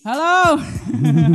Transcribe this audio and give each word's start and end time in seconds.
Halo. 0.00 0.56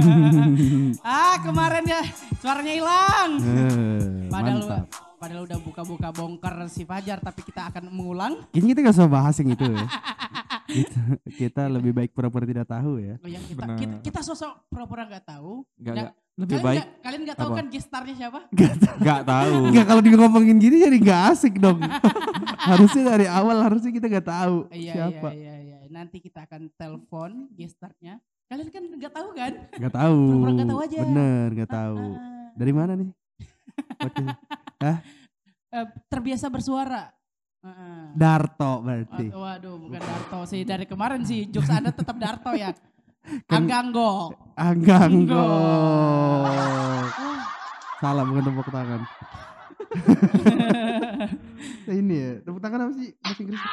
ah 1.05 1.35
kemarin 1.39 1.83
ya 1.83 2.01
suaranya 2.37 2.73
hilang. 2.73 3.29
Eh, 3.39 4.27
Padahal 4.27 4.61
mantap. 4.61 4.85
padahal 5.15 5.43
udah 5.45 5.59
buka-buka 5.59 6.09
bongkar 6.11 6.55
si 6.67 6.83
Fajar 6.83 7.19
tapi 7.19 7.41
kita 7.41 7.69
akan 7.69 7.87
mengulang. 7.87 8.33
Kayaknya 8.49 8.69
kita 8.69 8.79
gak 8.81 8.95
usah 8.95 9.09
bahas 9.09 9.35
yang 9.37 9.49
itu 9.51 9.65
ya. 9.65 9.85
kita, 10.75 10.99
kita 11.33 11.63
lebih 11.69 11.91
baik 11.91 12.11
pura-pura 12.11 12.43
tidak 12.43 12.65
tahu 12.65 12.97
ya. 12.97 13.15
Oh, 13.17 13.29
yang 13.29 13.43
kita, 13.43 13.59
Benar. 13.61 13.77
kita, 13.77 13.95
kita 14.01 14.19
sosok 14.21 14.51
pura-pura 14.67 15.05
nggak 15.05 15.25
tahu. 15.25 15.63
Enggak, 15.75 15.93
Nggak- 15.93 15.95
enggak. 16.09 16.21
Lebih 16.33 16.49
kalian 16.49 16.65
baik 16.65 16.77
nggak- 16.81 16.93
kalian 17.05 17.21
nggak 17.21 17.37
tahu 17.37 17.45
Apa? 17.45 17.57
kan 17.61 17.65
gestarnya 17.69 18.15
siapa? 18.17 18.39
enggak 18.97 19.21
tahu. 19.23 19.53
Enggak 19.69 19.85
kalau 19.85 20.01
dia 20.01 20.15
ngomongin 20.17 20.57
gini 20.57 20.75
jadi 20.81 20.97
gak 20.97 21.21
asik 21.31 21.53
dong. 21.57 21.77
harusnya 22.73 23.03
dari 23.05 23.27
awal 23.27 23.57
harusnya 23.59 23.91
kita 23.91 24.07
gak 24.09 24.23
tahu 24.25 24.57
Iya 24.71 24.93
siapa. 24.97 25.29
iya 25.29 25.53
iya 25.61 25.77
iya. 25.83 25.89
Nanti 25.93 26.17
kita 26.17 26.49
akan 26.49 26.73
telepon 26.73 27.51
gestarnya. 27.53 28.17
Kalian 28.53 28.69
kan 28.69 28.85
nggak 28.85 29.13
tahu 29.17 29.29
kan? 29.33 29.53
Gak 29.81 29.93
tahu. 29.97 30.21
Pura-pura 30.29 30.51
nggak 30.53 30.69
tahu 30.69 30.81
aja. 30.85 30.97
Bener 31.01 31.47
gak 31.57 31.71
tahu. 31.73 31.97
Ah, 32.13 32.53
Dari 32.53 32.69
mana 32.69 32.93
nih? 32.93 33.09
Podcast- 33.97 34.41
eh, 35.73 35.85
terbiasa 36.05 36.53
bersuara. 36.53 37.09
Ah, 37.65 37.69
ah. 37.73 38.05
Darto 38.13 38.85
berarti. 38.85 39.33
Waduh, 39.33 39.41
waduh, 39.41 39.75
bukan 39.81 40.01
Darto 40.05 40.39
sih 40.45 40.61
dari 40.61 40.85
kemarin 40.85 41.25
sih 41.25 41.49
jokes 41.49 41.73
Anda 41.73 41.89
tetap 41.89 42.13
Darto 42.21 42.53
ya. 42.53 42.77
Kan-. 43.49 43.65
Angganggok. 43.65 44.37
Ah. 44.53 44.69
Salah 48.05 48.21
bukan 48.21 48.53
tepuk 48.53 48.69
tangan. 48.69 49.01
Ini 51.89 52.13
ya, 52.21 52.31
tepuk 52.45 52.61
tangan 52.61 52.85
apa 52.85 52.93
sih 53.01 53.17
bahasa 53.17 53.41
Inggris? 53.41 53.65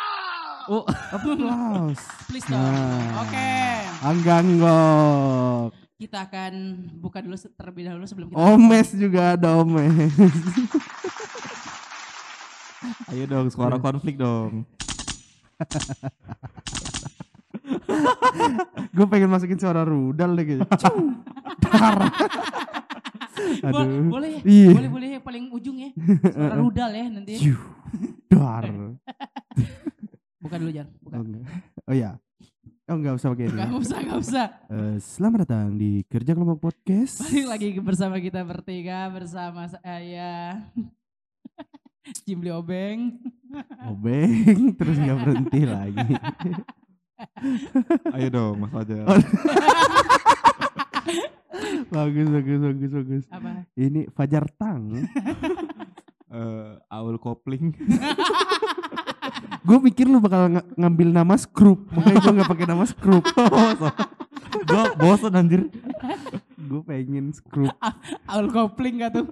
Oh, 0.70 0.86
Applause. 0.86 1.98
Please 2.30 2.46
dong. 2.46 2.62
Nah. 2.62 3.26
Oke. 3.26 3.50
Angganggok. 4.06 5.74
Kita 5.98 6.30
akan 6.30 6.52
buka 7.02 7.18
dulu 7.18 7.34
terlebih 7.34 7.90
dahulu 7.90 8.06
sebelum 8.06 8.30
kita 8.30 8.38
Omes 8.38 8.88
juga 8.94 9.34
ada 9.34 9.58
Omes. 9.58 9.90
ayo 13.10 13.26
dong 13.26 13.50
suara 13.50 13.74
konflik 13.76 14.14
dong. 14.14 14.62
Gue 18.94 19.06
pengen 19.10 19.28
masukin 19.28 19.58
suara 19.58 19.82
rudal 19.82 20.38
deh 20.38 20.44
kayaknya. 20.46 20.70
Dar. 21.60 21.98
Bo- 23.60 23.82
Aduh. 23.82 24.06
boleh 24.06 24.38
ya? 24.38 24.40
Iya. 24.46 24.70
Boleh 24.72 24.88
boleh 24.88 25.08
yang 25.18 25.24
paling 25.26 25.44
ujung 25.50 25.76
ya. 25.82 25.90
Suara 26.30 26.54
rudal 26.56 26.90
ya 26.94 27.04
nanti. 27.10 27.34
Dar. 28.30 28.64
Buka 30.40 30.56
dulu 30.56 30.72
Jan. 30.72 30.88
Buka. 31.04 31.20
Oh, 31.20 31.22
enggak. 31.22 31.44
oh 31.84 31.92
ya. 31.94 32.10
Oh 32.88 32.96
enggak 32.96 33.14
usah 33.20 33.28
pakai 33.36 33.46
ini. 33.52 33.60
Gak 33.60 33.76
usah, 33.76 33.98
gak 34.00 34.18
usah. 34.24 34.46
Eh, 34.72 34.96
selamat 34.96 35.38
datang 35.44 35.76
di 35.76 36.00
Kerja 36.08 36.32
Kelompok 36.32 36.72
Podcast. 36.72 37.20
Balik 37.28 37.46
lagi 37.46 37.68
bersama 37.76 38.16
kita 38.16 38.40
bertiga 38.40 39.12
bersama 39.12 39.68
saya 39.68 40.64
Jimli 42.24 42.48
Obeng. 42.48 43.20
Obeng 43.84 44.72
terus 44.80 44.96
nggak 44.96 45.18
berhenti 45.20 45.60
lagi. 45.68 46.08
Ayo 48.16 48.28
dong 48.32 48.64
Mas 48.64 48.72
Fajar. 48.72 49.04
Oh. 49.04 49.12
bagus 51.92 52.26
bagus 52.32 52.58
bagus 52.64 52.90
bagus. 52.96 53.24
Apa? 53.28 53.68
Ini 53.76 54.08
Fajar 54.16 54.48
Tang. 54.56 54.88
Eh, 56.32 56.72
Aul 56.88 57.20
kopling. 57.20 57.76
Gue 59.70 59.78
pikir 59.86 60.04
lu 60.04 60.18
bakal 60.18 60.50
ng- 60.50 60.74
ngambil 60.74 61.08
nama 61.12 61.34
Skrup, 61.36 61.86
makanya 61.88 62.18
gue 62.18 62.32
nggak 62.34 62.50
pakai 62.50 62.66
nama 62.66 62.84
Skrup. 62.84 63.22
Gue 64.50 64.82
bosan 64.96 65.30
anjir. 65.32 65.70
gue 66.58 66.82
pengen 66.82 67.30
Skrup. 67.30 67.70
Aul 68.26 68.50
kopling 68.50 68.98
gak 68.98 69.14
tuh? 69.14 69.30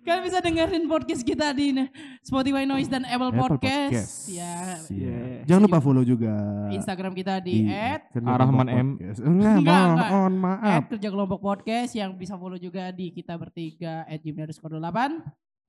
Kalian 0.00 0.22
bisa 0.24 0.40
dengerin 0.40 0.84
podcast 0.84 1.20
kita 1.20 1.52
di 1.52 1.72
Spotify 2.20 2.64
Noise 2.64 2.88
dan 2.88 3.04
Apple, 3.04 3.28
Apple 3.30 3.60
Podcast. 3.60 3.92
Podcast. 3.92 4.12
Ya, 4.28 4.76
Iya. 4.88 5.20
Jangan 5.44 5.62
lupa 5.64 5.78
follow 5.80 6.00
juga 6.00 6.32
Instagram 6.70 7.12
kita 7.12 7.40
di, 7.40 7.64
at 7.64 8.08
Kerja 8.08 8.24
Arahman 8.26 8.68
M. 8.68 8.88
Enggak, 9.18 9.88
mohon 10.06 10.34
maaf. 10.38 10.80
at 10.80 10.84
kerja 10.90 11.08
kelompok 11.08 11.40
podcast 11.40 11.92
yang 11.92 12.12
bisa 12.14 12.36
follow 12.36 12.56
juga 12.56 12.88
di 12.88 13.08
kita 13.10 13.36
bertiga 13.36 14.04
at 14.04 14.20
Jimli 14.20 14.44
underscore 14.44 14.76
8 14.76 14.88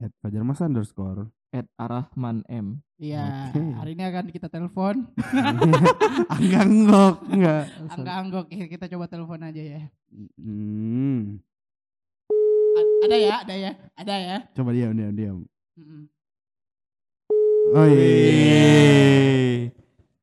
At 0.01 0.11
Fajar 0.17 0.43
Mas 0.43 0.59
underscore. 0.59 1.27
At 1.51 1.67
Arahman 1.75 2.47
M. 2.47 2.79
Iya, 2.95 3.51
Oke. 3.51 3.59
hari 3.75 3.91
ini 3.91 4.03
akan 4.07 4.25
kita 4.31 4.47
telepon. 4.47 5.03
Angganggok 6.31 7.27
enggak. 7.27 7.63
Angga 7.91 8.11
Anggok, 8.23 8.45
eh, 8.55 8.71
kita 8.71 8.87
coba 8.87 9.11
telepon 9.11 9.43
aja 9.43 9.59
ya. 9.59 9.81
Hmm. 10.39 11.43
A- 12.71 12.91
ada 13.03 13.17
ya, 13.19 13.35
ada 13.43 13.55
ya, 13.57 13.71
ada 13.99 14.15
ya. 14.15 14.37
Coba 14.55 14.71
diam 14.71 14.95
diam 14.95 15.11
diam. 15.11 15.37
Mm-mm. 15.75 16.07
Oh 17.75 17.83
iya. 17.83 19.67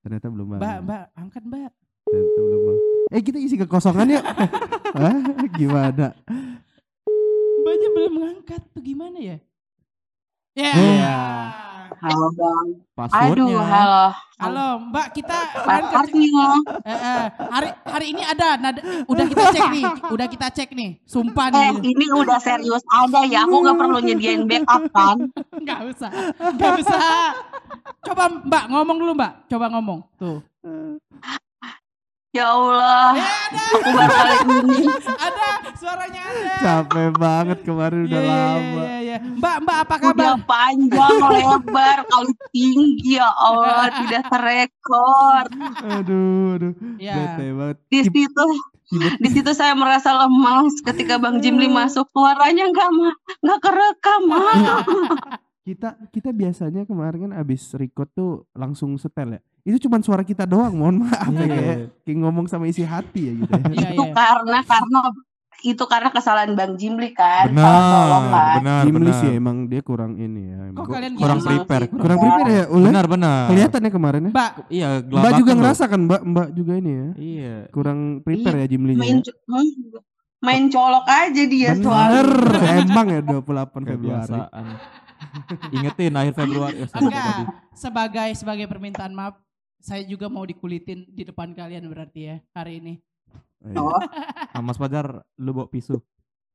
Ternyata 0.01 0.27
belum 0.33 0.47
Mbak, 0.57 0.79
mbak, 0.89 1.03
angkat 1.13 1.43
mbak. 1.45 1.73
Ternyata 2.09 2.41
belum 2.41 2.61
bangun. 2.63 2.77
Eh 3.13 3.21
kita 3.21 3.37
isi 3.37 3.61
kekosongan 3.61 4.17
yuk. 4.17 4.25
Hah? 4.97 5.13
Gimana? 5.53 6.17
Mbaknya 7.61 7.89
belum 7.93 8.15
ngangkat 8.17 8.63
tuh 8.73 8.81
gimana 8.81 9.21
ya? 9.21 9.37
Ya. 10.59 10.75
Iya. 10.75 11.19
Halo 12.03 12.27
bang. 12.35 12.67
Passwordnya. 12.99 13.47
Aduh, 13.47 13.63
halo. 13.63 14.05
Halo, 14.39 14.67
Mbak, 14.91 15.07
kita 15.19 15.39
Artinya, 15.67 16.47
eh, 16.87 16.91
eh, 16.95 17.25
hari 17.51 17.71
hari 17.83 18.07
ini 18.15 18.23
ada 18.23 18.55
nada, 18.55 18.79
udah 19.11 19.25
kita 19.27 19.45
cek 19.51 19.67
nih, 19.75 19.85
udah 20.15 20.27
kita 20.31 20.47
cek 20.55 20.71
nih, 20.79 20.91
sumpah 21.03 21.51
eh 21.51 21.75
nih, 21.75 21.91
ini 21.91 22.07
udah 22.15 22.39
serius 22.39 22.87
ada 22.87 23.27
ya. 23.27 23.43
Aku 23.51 23.67
nggak 23.67 23.75
perlu 23.83 23.99
nyediain 23.99 24.47
backup 24.47 24.87
kan. 24.95 25.27
nggak 25.59 25.81
usah, 25.91 26.11
nggak 26.55 26.73
usah. 26.87 26.99
Coba 28.07 28.23
Mbak 28.47 28.65
ngomong 28.71 28.97
dulu 29.03 29.13
Mbak, 29.19 29.33
coba 29.51 29.67
ngomong 29.75 30.01
tuh. 30.19 30.39
Ya 32.29 32.45
Allah, 32.47 33.17
Eh, 33.17 33.25
ada, 33.25 33.63
aku 33.73 33.89
baru 33.89 34.13
kali 34.13 34.35
ini. 34.61 34.79
ada, 35.17 35.49
suaranya 35.75 36.21
ada. 36.23 36.53
Capek 36.61 37.09
banget 37.17 37.59
kemarin 37.65 38.05
udah 38.05 38.21
Iya, 38.21 38.29
iya, 38.29 38.37
lama. 38.45 38.83
iya, 38.85 38.97
iya. 39.01 39.17
Mbak, 39.33 39.57
Mbak 39.65 39.77
apa 39.79 39.95
Udah 39.97 40.05
kabar? 40.05 40.35
panjang, 40.45 41.17
lebar, 41.25 41.99
kali 42.05 42.33
tinggi 42.51 43.17
ya 43.17 43.33
Allah, 43.33 43.89
tidak 43.99 44.29
terekor. 44.29 45.45
Aduh, 45.89 46.45
aduh. 46.55 46.73
Ya. 46.99 47.17
Bete 47.17 47.45
banget. 47.51 47.77
Di 47.89 48.01
situ, 48.05 48.45
di 49.17 49.29
situ 49.31 49.51
saya 49.51 49.73
merasa 49.73 50.13
lemas 50.15 50.85
ketika 50.85 51.17
Bang 51.17 51.41
Jimli 51.41 51.65
masuk. 51.67 52.13
Suaranya 52.13 52.69
nggak 52.69 52.89
nggak 53.41 53.59
kerekam. 53.59 54.23
Kita 55.69 55.89
kita 56.09 56.31
biasanya 56.33 56.83
kemarin 56.83 57.29
kan 57.29 57.33
abis 57.37 57.75
record 57.75 58.09
tuh 58.11 58.31
langsung 58.53 58.97
setel 58.97 59.37
ya. 59.37 59.41
Itu 59.63 59.85
cuma 59.85 60.01
suara 60.01 60.23
kita 60.23 60.43
doang, 60.43 60.73
mohon 60.73 61.05
maaf 61.05 61.29
ya 61.29 61.37
Iya. 61.39 61.45
kayak, 61.47 61.77
kayak 62.03 62.19
ngomong 62.19 62.47
sama 62.47 62.65
isi 62.65 62.81
hati 62.83 63.21
ya 63.23 63.33
gitu 63.37 63.53
ya. 63.53 63.65
Iya, 63.69 63.89
Itu 63.93 64.03
iya. 64.03 64.15
karena 64.15 64.59
karena 64.63 65.01
itu 65.61 65.85
karena 65.85 66.09
kesalahan 66.09 66.55
Bang 66.55 66.73
Jimli 66.75 67.13
kan. 67.13 67.51
Benar, 67.51 67.67
Tolong 67.69 68.27
kan. 68.31 68.55
benar, 68.57 68.81
Jimli 68.81 69.03
benar. 69.05 69.19
sih 69.19 69.31
emang 69.35 69.57
dia 69.67 69.81
kurang 69.83 70.17
ini 70.17 70.43
ya. 70.47 70.61
Kok 70.71 70.85
Kurang 70.87 71.13
gitu? 71.37 71.49
prepare. 71.51 71.85
Kurang 71.91 72.17
prepare 72.17 72.49
ya, 72.49 72.65
Ulan? 72.71 72.87
Benar, 72.89 73.05
benar. 73.07 73.41
Kelihatan 73.51 73.81
ya 73.83 73.91
kemarin 73.91 74.21
ya. 74.23 74.31
Mbak, 74.31 74.51
Iya, 74.71 74.89
Mbak 75.05 75.33
juga 75.37 75.51
loh. 75.51 75.59
ngerasa 75.61 75.85
kan, 75.85 76.01
Mbak? 76.01 76.21
Mbak 76.25 76.49
juga 76.55 76.73
ini 76.75 76.91
ya. 76.91 77.09
Iya. 77.15 77.57
Kurang 77.69 77.99
prepare 78.23 78.57
ya 78.57 78.67
Jimlinya. 78.67 79.03
main 79.03 79.19
ya? 79.19 79.27
co- 79.27 79.39
hmm, 79.45 79.69
main 80.39 80.65
colok 80.71 81.05
aja 81.05 81.43
dia 81.45 81.71
soalnya. 81.77 82.23
emang 82.87 83.07
ya 83.11 83.21
28 83.21 83.43
Februari. 83.85 84.39
Ingetin 85.71 86.15
akhir 86.15 86.35
Februari. 86.35 86.77
Eh, 86.79 86.89
enggak. 86.89 87.37
Sebagai 87.73 88.29
sebagai 88.35 88.67
permintaan 88.67 89.11
maaf, 89.11 89.39
saya 89.77 90.03
juga 90.03 90.27
mau 90.27 90.43
dikulitin 90.43 91.07
di 91.07 91.23
depan 91.23 91.53
kalian 91.53 91.87
berarti 91.87 92.21
ya 92.25 92.37
hari 92.53 92.79
ini. 92.79 92.95
Oh, 93.75 93.91
Oh, 93.91 94.01
Ah, 94.49 94.61
Mas 94.61 94.77
Fajar, 94.77 95.07
lu 95.35 95.51
bawa 95.53 95.67
pisau. 95.67 95.99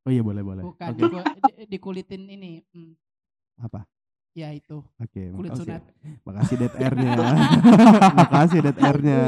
Oh 0.02 0.10
iya 0.10 0.20
boleh 0.20 0.40
boleh. 0.40 0.64
Bukan 0.64 0.88
Oke. 0.90 1.00
diku- 1.00 1.24
di- 1.50 1.68
dikulitin 1.70 2.24
ini. 2.28 2.60
hmm, 2.66 2.92
Apa? 3.58 3.88
Ya 4.34 4.50
itu, 4.50 4.82
Oke, 4.98 5.30
kulit 5.30 5.54
makasih. 5.54 5.66
sunat. 5.70 5.82
Makasih 6.24 6.56
Dead 6.58 6.74
Air-nya. 6.76 7.12
makasih 8.20 8.60
Dead 8.60 8.78
Air-nya. 8.80 9.22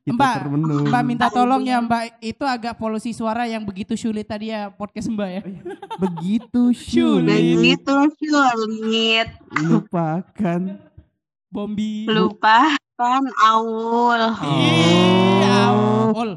Kita 0.00 0.12
Mbak, 0.12 0.34
termenung. 0.40 0.84
Mbak 0.86 1.02
minta 1.04 1.26
tolong 1.28 1.62
ya 1.62 1.76
Mbak, 1.78 2.02
itu 2.18 2.44
agak 2.44 2.74
polusi 2.74 3.12
suara 3.12 3.44
yang 3.44 3.62
begitu 3.62 3.92
sulit 3.94 4.24
tadi 4.24 4.48
ya 4.48 4.68
podcast 4.68 5.08
Mbak 5.08 5.28
ya. 5.30 5.42
begitu 5.98 6.62
Sulit. 6.72 7.36
begitu 7.54 7.96
sulit. 8.16 9.28
lupakan. 9.60 10.60
Bombi. 11.46 12.06
Lupakan 12.06 13.22
Aul. 13.44 14.20
Iya, 14.40 15.58
Oh. 15.68 16.14
Ul, 16.16 16.30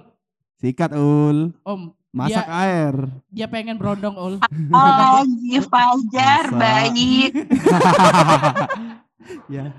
Sikat 0.55 0.91
ul. 0.93 1.53
Om, 1.61 1.81
Masak 2.13 2.45
air. 2.45 3.09
dia 3.27 3.47
pengen 3.47 3.73
berondong 3.73 4.13
Ul. 4.13 4.35
Lagi 4.69 5.57
Fajar 5.65 6.45
Masa. 6.45 6.55
baik. 6.55 7.33
ya. 9.49 9.73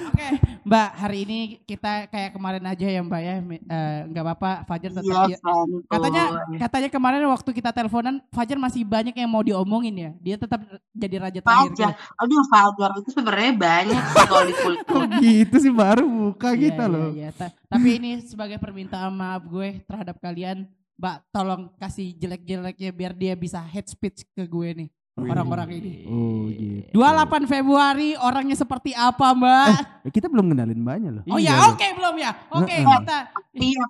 Oke, 0.00 0.26
Mbak, 0.64 0.88
hari 0.96 1.18
ini 1.20 1.38
kita 1.62 2.08
kayak 2.08 2.32
kemarin 2.32 2.64
aja 2.64 2.82
ya 2.82 2.98
Mbak 2.98 3.20
ya. 3.20 3.34
Eh, 3.44 3.98
Nggak 4.08 4.22
apa-apa, 4.24 4.50
Fajar 4.64 4.88
tetap 4.90 5.04
Iya, 5.04 5.20
dia- 5.28 5.38
santuy. 5.38 5.82
Katanya 5.84 6.22
katanya 6.56 6.88
kemarin 6.88 7.20
waktu 7.28 7.50
kita 7.52 7.70
teleponan 7.70 8.14
Fajar 8.30 8.56
masih 8.56 8.80
banyak 8.82 9.12
yang 9.12 9.28
mau 9.28 9.40
diomongin 9.40 9.94
ya. 9.94 10.10
Dia 10.18 10.34
tetap 10.38 10.58
jadi 10.90 11.14
raja 11.20 11.38
terakhir. 11.38 11.68
Fajar. 11.68 11.90
gitu. 11.92 12.12
Aduh, 12.16 12.42
Fajar 12.46 12.90
itu 12.96 13.08
sebenarnya 13.12 13.52
banyak 13.52 14.02
kalau 14.18 14.42
dikulik. 14.46 14.78
Kok 14.88 15.04
gitu 15.20 15.54
sih 15.60 15.70
baru 15.70 16.02
buka 16.08 16.48
Iya, 16.50 16.58
kita 16.62 16.82
iya, 16.82 16.88
loh. 16.88 17.08
iya. 17.12 17.28
Ta- 17.30 17.52
Tapi 17.68 17.88
ini 17.94 18.10
sebagai 18.22 18.56
permintaan 18.56 19.12
maaf 19.12 19.44
gue 19.44 19.84
terhadap 19.84 20.16
kalian, 20.16 20.64
Mbak, 21.00 21.32
tolong 21.32 21.72
kasih 21.74 22.12
jelek-jeleknya 22.12 22.92
biar 22.92 23.16
dia 23.16 23.32
bisa 23.32 23.56
head 23.58 23.88
speech 23.88 24.20
ke 24.30 24.44
gue 24.44 24.68
nih. 24.76 24.88
Orang-orang 25.16 25.68
ini. 25.74 26.04
Oh 26.04 26.44
gitu. 26.46 26.92
28 26.92 27.44
Februari 27.46 28.16
orangnya 28.16 28.52
seperti 28.52 28.92
apa, 28.92 29.32
Mbak? 29.32 29.68
Eh, 30.04 30.12
kita 30.12 30.28
belum 30.28 30.48
kenalin 30.48 30.76
banyak 30.76 31.10
loh. 31.10 31.24
Oh 31.26 31.36
Iya 31.36 31.56
ya, 31.56 31.68
oke 31.68 31.86
belum 31.90 32.14
ya. 32.16 32.30
Oke, 32.50 32.68
Heeh. 32.70 32.84
kita 32.84 33.16
Iya, 33.54 33.84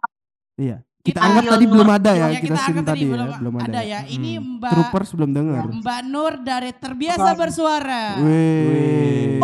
Iya. 0.57 0.77
Kita 1.01 1.17
Kita- 1.17 1.21
anggap 1.25 1.45
tadi 1.49 1.65
belum 1.65 1.89
ada 1.89 2.11
ya, 2.13 2.27
Ya, 2.29 2.39
kita, 2.39 2.45
kita 2.45 2.61
angkat 2.63 2.85
tadi 2.87 3.01
ya, 3.01 3.11
belum 3.11 3.29
belum 3.41 3.55
ada. 3.57 3.71
ada 3.73 3.81
ya. 3.83 4.01
Ini 4.05 4.31
Hmm. 4.37 4.47
Mbak 4.55 4.71
Troopers 4.71 5.11
belum 5.11 5.31
dengar. 5.33 5.63
Mbak 5.73 6.01
Nur 6.05 6.33
dari 6.41 6.71
Terbiasa 6.73 7.31
Bersuara. 7.35 8.05
Wih. 8.21 9.41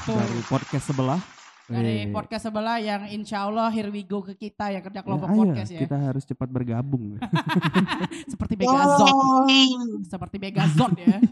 Tuh, 0.00 0.14
Dari 0.14 0.40
podcast 0.44 0.84
sebelah. 0.86 1.20
Dari 1.70 1.94
Wih. 2.04 2.12
podcast 2.12 2.50
sebelah 2.50 2.82
yang 2.82 3.06
insya 3.06 3.46
Allah 3.46 3.70
here 3.70 3.94
we 3.94 4.02
go 4.02 4.18
ke 4.20 4.34
kita 4.34 4.74
ya 4.74 4.82
kerja 4.82 5.06
kelompok 5.06 5.30
Ya, 5.30 5.34
ayo, 5.38 5.42
podcast 5.46 5.70
ya. 5.70 5.80
Kita 5.86 5.96
harus 6.02 6.26
cepat 6.26 6.48
bergabung. 6.50 7.22
Seperti 8.32 8.54
Megazord. 8.58 9.14
Yeay. 9.46 9.70
Seperti 10.02 10.36
Megazord 10.42 10.94
ya. 10.98 11.18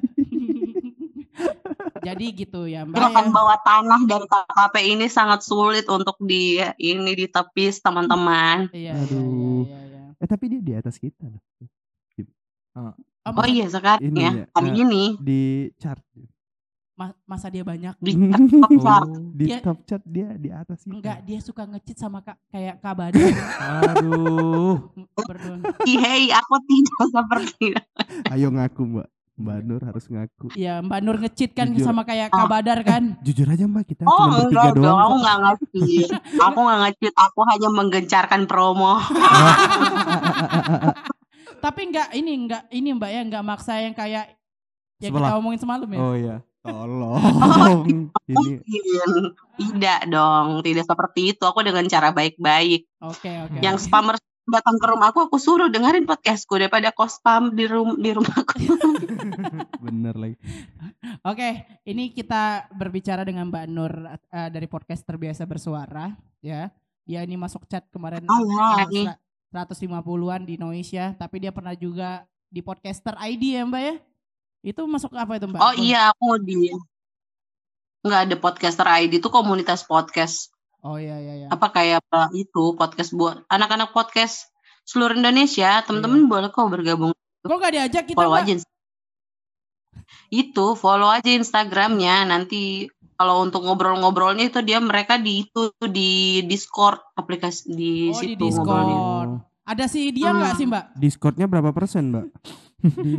Jadi 1.99 2.27
gitu 2.33 2.65
ya 2.65 2.87
Mbak 2.87 2.95
Gerakan 2.95 3.27
ya. 3.27 3.33
bawa 3.35 3.57
tanah 3.61 4.01
dari 4.07 4.27
KKP 4.27 4.75
ini 4.97 5.07
sangat 5.11 5.43
sulit 5.43 5.85
untuk 5.91 6.15
di 6.23 6.63
ini 6.79 7.13
ditepis 7.19 7.83
teman-teman. 7.83 8.71
Iya, 8.71 8.95
iya, 8.95 9.03
Aduh. 9.03 9.67
iya, 9.67 9.81
iya, 9.83 10.03
iya. 10.15 10.23
eh 10.23 10.29
tapi 10.31 10.45
dia 10.47 10.61
di 10.63 10.73
atas 10.79 10.97
kita. 10.97 11.27
Oh, 12.79 12.95
Oh 13.29 13.45
iya 13.45 13.69
sekarang 13.69 14.01
Ini 14.01 14.21
ya 14.25 14.31
ya, 14.33 14.45
hari 14.57 14.71
nah. 14.73 14.79
ini 14.89 15.05
Di 15.21 15.43
chart. 15.77 16.01
Ma- 16.99 17.15
masa 17.25 17.47
dia 17.47 17.63
banyak? 17.63 17.95
di 17.97 18.13
top 18.51 18.73
chart. 18.83 19.09
Di 19.31 19.45
Dia- 19.47 19.63
top 19.63 19.79
chart 19.85 20.03
dia 20.05 20.29
di 20.35 20.51
atas 20.51 20.83
kita. 20.83 20.93
Enggak, 20.93 21.19
dia 21.23 21.39
suka 21.39 21.63
ngecit 21.65 21.97
sama 21.97 22.19
kak, 22.21 22.35
kayak 22.49 22.77
Kak 22.79 22.93
Badar. 22.93 23.31
Aduh. 23.89 24.91
Berdua. 25.29 25.57
Hei, 25.81 26.29
aku 26.29 26.55
tidak 26.61 27.03
seperti 27.09 27.65
itu. 27.71 27.83
Ayo 28.29 28.51
ngaku 28.51 28.83
Mbak. 28.85 29.09
Mbak 29.39 29.59
Nur 29.63 29.79
harus 29.81 30.05
ngaku. 30.05 30.51
Iya, 30.53 30.83
Mbak 30.83 30.99
Nur 30.99 31.17
ngecit 31.17 31.55
kan 31.55 31.71
Jujur. 31.71 31.87
sama 31.87 32.03
kayak 32.03 32.29
Kak 32.29 32.51
Badar 32.51 32.83
kan. 32.83 33.15
Jujur 33.25 33.47
aja 33.47 33.65
Mbak 33.65 33.85
kita 33.87 34.03
Oh 34.03 34.27
cuma 34.27 34.35
bertiga 34.43 34.51
enggak 34.51 34.75
dong, 34.75 34.83
doang. 34.83 34.99
aku 34.99 35.15
nggak 35.17 35.39
ngecit. 35.39 36.09
Aku 36.43 36.59
nggak 36.59 36.81
ngecit, 36.83 37.13
aku 37.15 37.41
hanya 37.47 37.69
menggencarkan 37.71 38.43
promo. 38.45 38.99
Tapi 41.59 41.81
enggak 41.85 42.09
ini 42.13 42.33
enggak 42.37 42.63
ini 42.71 42.89
Mbak 42.93 43.11
ya 43.11 43.21
enggak 43.23 43.45
maksa 43.45 43.79
yang 43.79 43.95
kayak 43.95 44.31
yang 44.99 45.15
Sebelah. 45.15 45.31
kita 45.31 45.39
omongin 45.39 45.61
semalam 45.61 45.87
ya. 45.87 45.99
Oh 45.99 46.15
iya. 46.15 46.37
Tolong. 46.69 47.23
Ini 48.29 48.35
Mungkin. 48.37 49.11
Tidak 49.59 50.01
dong, 50.07 50.61
tidak 50.63 50.85
seperti 50.85 51.21
itu. 51.33 51.43
Aku 51.43 51.65
dengan 51.65 51.89
cara 51.89 52.13
baik-baik. 52.13 52.87
Oke, 53.03 53.31
oke. 53.49 53.59
Yang 53.59 53.89
spammer 53.89 54.15
datang 54.49 54.81
ke 54.81 54.87
rumahku, 54.89 55.29
aku 55.29 55.37
suruh 55.37 55.69
dengerin 55.69 56.09
podcastku 56.09 56.57
daripada 56.57 56.89
kau 56.89 57.05
spam 57.05 57.53
di, 57.53 57.69
rum 57.69 58.01
di 58.01 58.17
rumahku. 58.17 58.57
bener 59.85 60.17
lagi. 60.17 60.37
Oke, 61.21 61.49
ini 61.85 62.13
kita 62.13 62.69
berbicara 62.73 63.29
dengan 63.29 63.53
Mbak 63.53 63.67
Nur 63.69 63.93
eh, 64.09 64.49
dari 64.49 64.65
podcast 64.65 65.05
terbiasa 65.05 65.45
bersuara 65.45 66.17
ya. 66.41 66.73
Dia 67.09 67.25
ini 67.25 67.41
masuk 67.41 67.65
chat 67.65 67.89
kemarin 67.89 68.25
Oh, 68.29 68.45
ya, 68.45 68.85
sera- 68.85 69.17
150-an 69.49 70.45
di 70.45 70.61
Noisia, 70.61 71.17
tapi 71.17 71.41
dia 71.41 71.49
pernah 71.49 71.73
juga 71.73 72.25
di 72.49 72.61
podcaster 72.61 73.17
ID 73.17 73.57
ya 73.57 73.63
Mbak 73.65 73.83
ya. 73.85 73.95
Itu 74.69 74.85
masuk 74.85 75.17
apa 75.17 75.41
itu 75.41 75.49
Mbak? 75.49 75.61
Oh 75.61 75.73
iya, 75.73 76.13
aku 76.13 76.37
di 76.39 76.69
nggak 78.05 78.21
ada 78.29 78.37
podcaster 78.37 78.85
ID 78.85 79.19
itu 79.19 79.29
komunitas 79.29 79.83
podcast. 79.83 80.53
Oh 80.81 81.01
iya 81.01 81.17
iya 81.19 81.35
iya. 81.35 81.47
Apa 81.49 81.73
kayak 81.73 82.05
apa 82.05 82.29
itu 82.37 82.77
podcast 82.77 83.11
buat 83.11 83.43
anak-anak 83.49 83.91
podcast 83.91 84.53
seluruh 84.85 85.17
Indonesia. 85.17 85.81
Teman-teman 85.83 86.29
boleh 86.29 86.49
kok 86.49 86.69
bergabung. 86.69 87.13
Kok 87.41 87.57
gak 87.57 87.73
diajak 87.73 88.05
kita 88.05 88.19
follow 88.19 88.37
Mbak? 88.37 88.45
aja. 88.45 88.55
Itu 90.29 90.77
follow 90.77 91.09
aja 91.09 91.31
Instagramnya. 91.33 92.29
Nanti 92.29 92.87
kalau 93.17 93.43
untuk 93.43 93.65
ngobrol-ngobrolnya 93.65 94.47
itu 94.47 94.61
dia 94.61 94.79
mereka 94.79 95.17
di 95.17 95.43
itu 95.43 95.73
di 95.83 96.45
Discord 96.45 97.03
aplikasi 97.17 97.73
di 97.73 97.93
Oh 98.13 98.21
di 98.21 98.37
situ 98.37 98.45
ngobrolnya. 98.53 98.95
Discord. 98.95 99.31
Ada 99.69 99.85
si 99.85 100.01
dia 100.13 100.31
nggak 100.31 100.53
Hmm. 100.55 100.61
sih 100.61 100.67
Mbak? 100.69 100.85
Discordnya 100.95 101.47
berapa 101.49 101.71
persen 101.73 102.13
Mbak? 102.13 102.27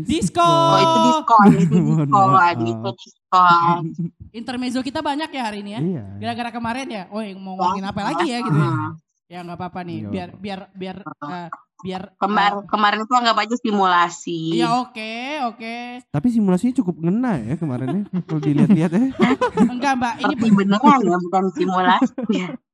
Discord. 0.01 0.47
Oh 0.47 0.79
itu 0.79 0.97
Discord, 1.05 1.51
itu 1.63 1.75
maaf. 2.07 2.55
itu 2.55 2.89
Discord. 2.95 3.83
Intermezzo 4.31 4.79
kita 4.79 4.99
banyak 4.99 5.29
ya 5.29 5.43
hari 5.43 5.59
ini 5.59 5.71
ya. 5.71 5.79
Iya. 5.79 6.03
Gara-gara 6.17 6.49
kemarin 6.49 6.87
ya. 6.87 7.03
Oh 7.09 7.19
yang 7.19 7.37
mau 7.37 7.53
ngomongin 7.53 7.83
apa 7.83 8.01
lagi 8.03 8.25
ya 8.25 8.39
gitu 8.39 8.55
ya. 8.55 8.71
Hmm. 8.71 8.91
Ya 9.27 9.37
nggak 9.43 9.57
apa-apa 9.57 9.79
nih. 9.83 9.97
Nggak 10.01 10.11
Biar 10.11 10.29
biar 10.33 10.59
biar 10.71 10.97
eh, 11.03 11.47
biar 11.79 12.01
Kemar 12.15 12.51
eh, 12.55 12.65
kemarin 12.65 12.99
itu 13.03 13.13
anggap 13.13 13.37
aja 13.37 13.55
simulasi. 13.55 14.39
Iya 14.55 14.67
oke 14.79 15.13
oke. 15.47 15.75
Tapi 16.07 16.27
simulasinya 16.29 16.73
cukup 16.75 16.95
ngena 16.97 17.33
ya 17.39 17.55
kemarin 17.55 17.87
ya. 17.89 18.03
Kalau 18.21 18.39
dilihat-lihat 18.39 18.91
ya. 18.91 19.01
Enggak 19.75 19.93
Mbak, 19.95 20.13
ini 20.19 20.33
Tapi 20.33 20.47
beneran 20.49 20.99
ya, 21.03 21.17
bukan 21.19 21.43
simulasi. 21.51 22.11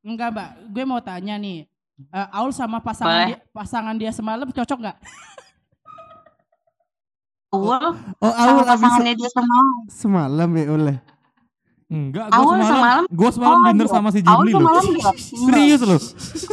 enggak 0.02 0.30
Mbak. 0.32 0.50
Gue 0.70 0.84
mau 0.86 1.02
tanya 1.02 1.36
nih. 1.36 1.66
eh, 1.96 2.28
Aul 2.30 2.52
sama 2.52 2.78
pasangan 2.80 3.08
Boleh. 3.16 3.28
dia, 3.32 3.40
pasangan 3.50 3.96
dia 3.96 4.12
semalam 4.12 4.48
cocok 4.48 4.80
nggak? 4.80 4.98
Awal 7.58 7.84
Oh 8.18 8.30
sama 8.30 8.42
awal 8.52 8.56
abis 8.58 8.70
pasangannya 8.76 9.14
dia 9.14 9.30
semalam. 9.30 9.68
semalam 9.88 10.50
ya 10.52 10.66
oleh. 10.70 10.98
Enggak, 11.86 12.26
gua 12.28 12.36
Awal 12.36 12.50
semalam, 12.52 12.68
semalam. 12.68 13.04
gua 13.10 13.30
semalam 13.30 13.56
Oh, 13.56 13.66
dinner 13.66 13.86
iya. 13.86 13.94
sama 13.94 14.10
si 14.10 14.20
Awal 14.20 14.26
Jimli 14.26 14.52
loh. 14.52 14.82
semalam. 14.82 15.16
Serius 15.16 15.82
loh. 15.82 16.02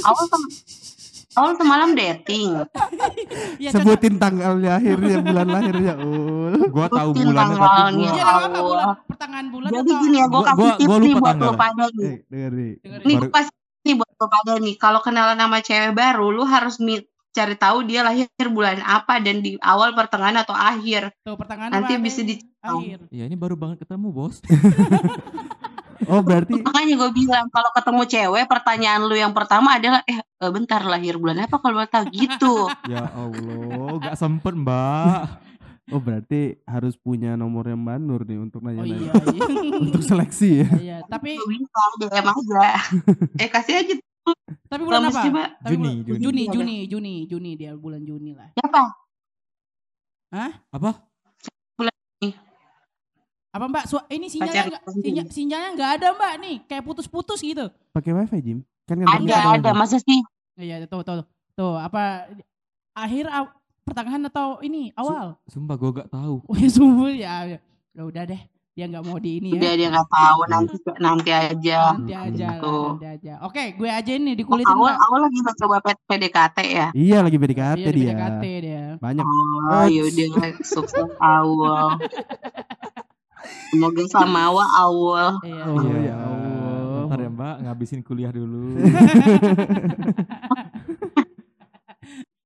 Awal 0.03 0.25
sem 0.27 0.43
awal 1.33 1.53
semalam 1.57 1.89
dating. 1.93 2.49
Iya. 3.57 3.71
Sebutin 3.71 4.19
tanggal 4.19 4.53
lahirnya, 4.55 5.17
bulan 5.21 5.47
lahirnya 5.47 5.95
ul. 5.97 6.69
Gua 6.69 6.87
tahu 6.89 7.11
bulannya 7.15 7.55
tapi 7.55 7.65
tanggalnya. 7.65 8.05
gua 8.05 8.13
Iya 8.13 8.25
Awal. 8.27 8.51
bulan 8.61 8.87
pertengahan 9.07 9.47
bulan 9.49 9.71
Jadi 9.71 9.81
atau 9.87 10.03
gini 10.03 10.17
ya, 10.17 10.27
gue 10.27 10.33
Gua- 10.33 10.45
kasih 10.45 10.59
gua- 10.59 10.77
tips 10.77 10.89
gua 10.89 10.99
nih 10.99 11.15
buat 11.15 11.37
lo 11.39 11.53
pada 11.55 11.85
nih. 11.87 11.97
Nih. 12.03 12.17
Dengerin. 12.29 12.75
Nih 13.03 13.15
gue 13.17 13.31
kasih 13.31 13.55
nih 13.83 13.95
buat 13.95 14.13
lo 14.13 14.27
pada 14.29 14.53
nih. 14.59 14.75
Kalau 14.77 15.01
kenalan 15.01 15.39
sama 15.39 15.59
cewek 15.59 15.93
baru, 15.93 16.27
lu 16.29 16.45
harus 16.45 16.77
mi- 16.79 17.07
cari 17.33 17.57
tahu 17.57 17.83
dia 17.83 18.01
lahir 18.01 18.29
bulan 18.47 18.79
apa 18.81 19.19
dan 19.19 19.41
di 19.41 19.57
awal, 19.59 19.93
pertengahan 19.93 20.37
atau 20.39 20.53
akhir. 20.53 21.11
tuh 21.21 21.35
pertengahan 21.35 21.73
Nanti 21.73 21.97
bisa 21.97 22.21
akhir? 22.21 22.29
di 22.29 22.35
akhir. 22.61 22.99
Ya 23.09 23.25
ini 23.25 23.35
baru 23.35 23.57
banget 23.57 23.83
ketemu, 23.83 24.09
Bos. 24.09 24.39
Oh 26.03 26.19
berarti 26.19 26.59
Makanya 26.59 26.99
gue 26.99 27.11
bilang 27.15 27.47
kalau 27.49 27.71
ketemu 27.71 28.03
cewek, 28.05 28.45
pertanyaan 28.51 29.07
lu 29.07 29.15
yang 29.15 29.31
pertama 29.31 29.79
adalah, 29.79 30.03
eh 30.03 30.19
eh, 30.19 30.51
bentar 30.51 30.83
lahir 30.83 31.15
bulan 31.15 31.47
apa 31.47 31.63
kalau 31.63 31.79
mau 31.79 31.87
tahu 31.87 32.11
gitu. 32.11 32.67
ya 32.91 33.07
Allah, 33.07 34.03
gak 34.03 34.19
sempet, 34.19 34.51
Mbak. 34.51 35.23
oh 35.91 36.03
berarti 36.03 36.59
harus 36.67 36.99
punya 36.99 37.39
nomornya 37.39 37.79
Mbak 37.79 37.99
Nur 38.03 38.23
nih 38.25 38.35
untuk 38.35 38.63
Oh 38.63 38.67
nanya-nanya. 38.67 38.99
iya 38.99 39.31
iya. 39.31 39.43
Untuk 39.83 40.03
seleksi 40.03 40.67
ya. 40.67 40.71
Iya, 40.75 40.97
tapi 41.07 41.39
bisa 41.39 41.81
DM 42.01 42.27
aja. 42.27 42.67
eh 43.39 43.47
kasih 43.47 43.75
aja 43.79 43.95
tapi 44.65 44.83
bulan 44.83 45.01
Promise 45.03 45.15
apa? 45.15 45.27
coba. 45.27 45.45
Tapi 45.59 45.73
Juni, 45.73 45.83
bulan- 45.83 45.99
Juni. 45.99 46.19
Juni, 46.19 46.43
Juni, 46.47 46.77
Juni, 46.87 47.15
Juni 47.27 47.51
dia 47.55 47.73
bulan 47.75 48.03
Juni 48.03 48.31
lah. 48.33 48.49
siapa? 48.53 48.83
Apa? 50.71 50.91
Apa 53.53 53.69
Mbak? 53.69 53.85
Su- 53.85 54.09
ini 54.09 54.27
sinyalnya 54.27 54.65
enggak 54.65 54.83
sinyal, 54.89 55.27
sinyalnya 55.29 55.71
enggak 55.77 55.91
ada 55.95 56.07
Mbak 56.11 56.33
nih, 56.41 56.57
kayak 56.65 56.83
putus-putus 56.83 57.37
gitu. 57.39 57.69
Pakai 57.93 58.17
wifi 58.17 58.41
Jim? 58.41 58.59
Kan 58.89 58.97
kan 58.99 59.21
Ada, 59.21 59.37
ada. 59.61 59.71
Masa 59.77 60.01
sih? 60.01 60.25
Iya, 60.57 60.89
tuh 60.89 61.05
tuh 61.05 61.21
tuh 61.53 61.77
apa 61.77 62.33
akhir 62.93 63.29
aw- 63.29 63.53
pertengahan 63.85 64.25
atau 64.25 64.57
ini 64.61 64.89
awal? 64.97 65.37
Sumpah 65.45 65.77
gua 65.77 65.91
gak 65.95 66.09
tahu. 66.09 66.41
Oh 66.49 66.57
ya 66.57 66.69
subuh 66.71 67.13
ya. 67.13 67.45
ya. 67.47 67.59
Ya 67.93 68.03
udah 68.03 68.25
deh, 68.25 68.41
dia 68.73 68.89
nggak 68.89 69.05
mau 69.05 69.21
di 69.21 69.37
ini 69.37 69.53
ya. 69.53 69.61
Udah 69.61 69.73
dia 69.77 69.89
nggak 69.93 70.09
tahu 70.09 70.41
nanti 70.49 70.75
nanti 70.97 71.29
aja. 71.31 71.81
Nanti 71.93 72.13
aja, 72.17 72.47
lah, 72.49 72.57
Gitu. 72.57 72.77
nanti 72.89 73.07
aja. 73.07 73.33
Oke, 73.45 73.63
gue 73.77 73.85
aja 73.85 74.13
ini 74.13 74.33
dikulitin 74.33 74.73
Awal 74.73 74.89
Mbak. 74.89 75.05
awal 75.05 75.19
lagi 75.23 75.39
coba 75.61 75.77
PDKT 75.85 76.59
ya. 76.65 76.87
Iya 76.91 77.19
lagi 77.21 77.37
PDKT 77.37 77.77
Iya, 77.79 77.85
di 77.85 78.01
dia. 78.01 78.09
PDKT 78.11 78.45
dia. 78.65 78.85
Banyak. 78.97 79.25
Oh, 79.29 79.85
yaudah 79.87 80.51
sukses 80.65 81.05
awal. 81.21 82.01
Semoga 83.69 84.03
sama 84.09 84.41
awal 84.49 84.69
awal. 84.71 85.29
Iya. 85.43 85.63
Oh, 85.67 85.77
Iya, 85.79 85.99
ya 86.03 86.15
Allah. 86.17 87.01
Bentar 87.03 87.19
ya, 87.19 87.31
Mbak, 87.31 87.55
ngabisin 87.63 88.01
kuliah 88.01 88.33
dulu. 88.33 88.73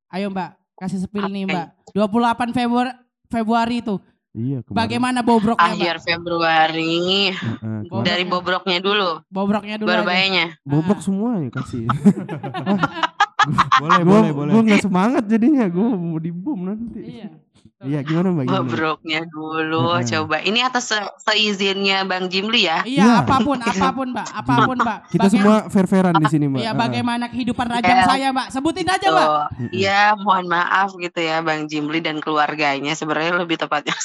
Ayo 0.09 0.27
Mbak, 0.27 0.51
kasih 0.75 0.99
spill 1.03 1.29
nih. 1.29 1.45
Mbak. 1.47 1.67
28 1.95 2.51
Februari 2.51 2.93
Februari 3.27 3.77
itu. 3.79 3.95
Iya 4.37 4.61
kemarin. 4.61 4.77
Bagaimana 4.77 5.19
bobroknya? 5.25 5.73
Akhir 5.73 5.97
Februari. 6.05 7.33
Heeh, 7.33 7.79
Gua 7.89 8.05
Dari 8.05 8.25
bobroknya 8.29 8.79
dulu, 8.85 9.25
Bobroknya 9.33 9.81
dulu 9.81 9.89
baru 9.89 10.05
bayarnya. 10.05 10.61
Bobrok 10.61 11.01
semua 11.01 11.41
ya 11.41 11.49
kasih. 11.49 11.89
boleh, 13.81 14.01
gue 14.05 14.11
boleh, 14.13 14.31
boleh. 14.37 14.53
gue 14.53 14.63
nggak 14.69 14.85
semangat 14.85 15.25
jadinya 15.25 15.65
gue 15.73 15.89
mau 15.89 16.21
dibom 16.21 16.69
nanti. 16.69 17.01
Iya. 17.01 17.46
Iya 17.77 18.01
gimana 18.01 18.33
mbak? 18.33 18.45
Gimana? 18.49 18.65
Bobroknya 18.65 19.21
dulu, 19.29 19.85
Heeh. 19.93 20.09
coba. 20.09 20.37
Ini 20.41 20.65
atas 20.65 20.89
se- 20.89 21.13
seizinnya 21.21 22.03
Bang 22.03 22.27
Jimli 22.27 22.65
ya. 22.65 22.81
Iya, 22.83 23.05
Iya. 23.05 23.15
apa 23.21 23.37
pun, 23.39 23.61
apa 23.69 23.89
pun, 23.93 24.09
Mbak. 24.11 24.27
Apa 24.33 24.55
pun, 24.65 24.77
Mbak. 24.81 24.99
Kita 25.13 25.21
Baga- 25.21 25.33
semua 25.37 25.57
fair-fairan 25.69 26.15
di 26.17 26.27
sini 26.27 26.45
mbak. 26.49 26.61
Iya, 26.61 26.73
bagaimana 26.73 27.25
kehidupan 27.29 27.69
rajang 27.69 27.99
Iya. 27.99 28.07
saya, 28.07 28.27
Mbak? 28.33 28.49
Sebutin 28.51 28.89
aja, 28.89 29.07
Mbak. 29.07 29.29
Iya, 29.71 30.01
mohon 30.17 30.47
maaf 30.47 30.97
gitu 30.97 31.21
ya 31.21 31.45
Bang 31.45 31.69
Jimli 31.69 32.01
dan 32.01 32.17
keluarganya. 32.19 32.93
Sebenarnya 32.93 33.37
lebih 33.37 33.57
tepatnya 33.59 33.93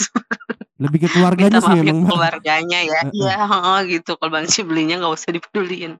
Lebih 0.81 0.97
ke 0.99 1.09
keluarganya 1.09 1.47
minta 1.53 1.61
sih 1.61 1.69
maaf 1.69 1.79
emang 1.79 1.87
ya 1.87 1.93
mbak. 1.95 2.09
keluarganya 2.11 2.79
ya. 2.81 2.99
Iya, 3.07 3.37
heeh, 3.39 3.79
gitu. 3.89 4.11
Kalau 4.15 4.31
Bang 4.31 4.45
Jimlinya 4.45 4.99
nggak 4.99 5.13
usah 5.13 5.31
dipeduliin. 5.31 5.93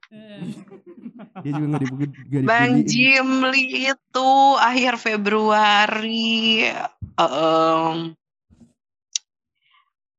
Dia 1.40 1.52
juga 1.54 1.78
dibuka 1.78 2.04
nggak 2.04 2.44
Bang 2.44 2.84
dipeduliin. 2.84 2.90
Jimli 2.90 3.64
itu 3.88 4.30
akhir 4.60 5.00
Februari 5.00 6.68
em, 7.18 8.14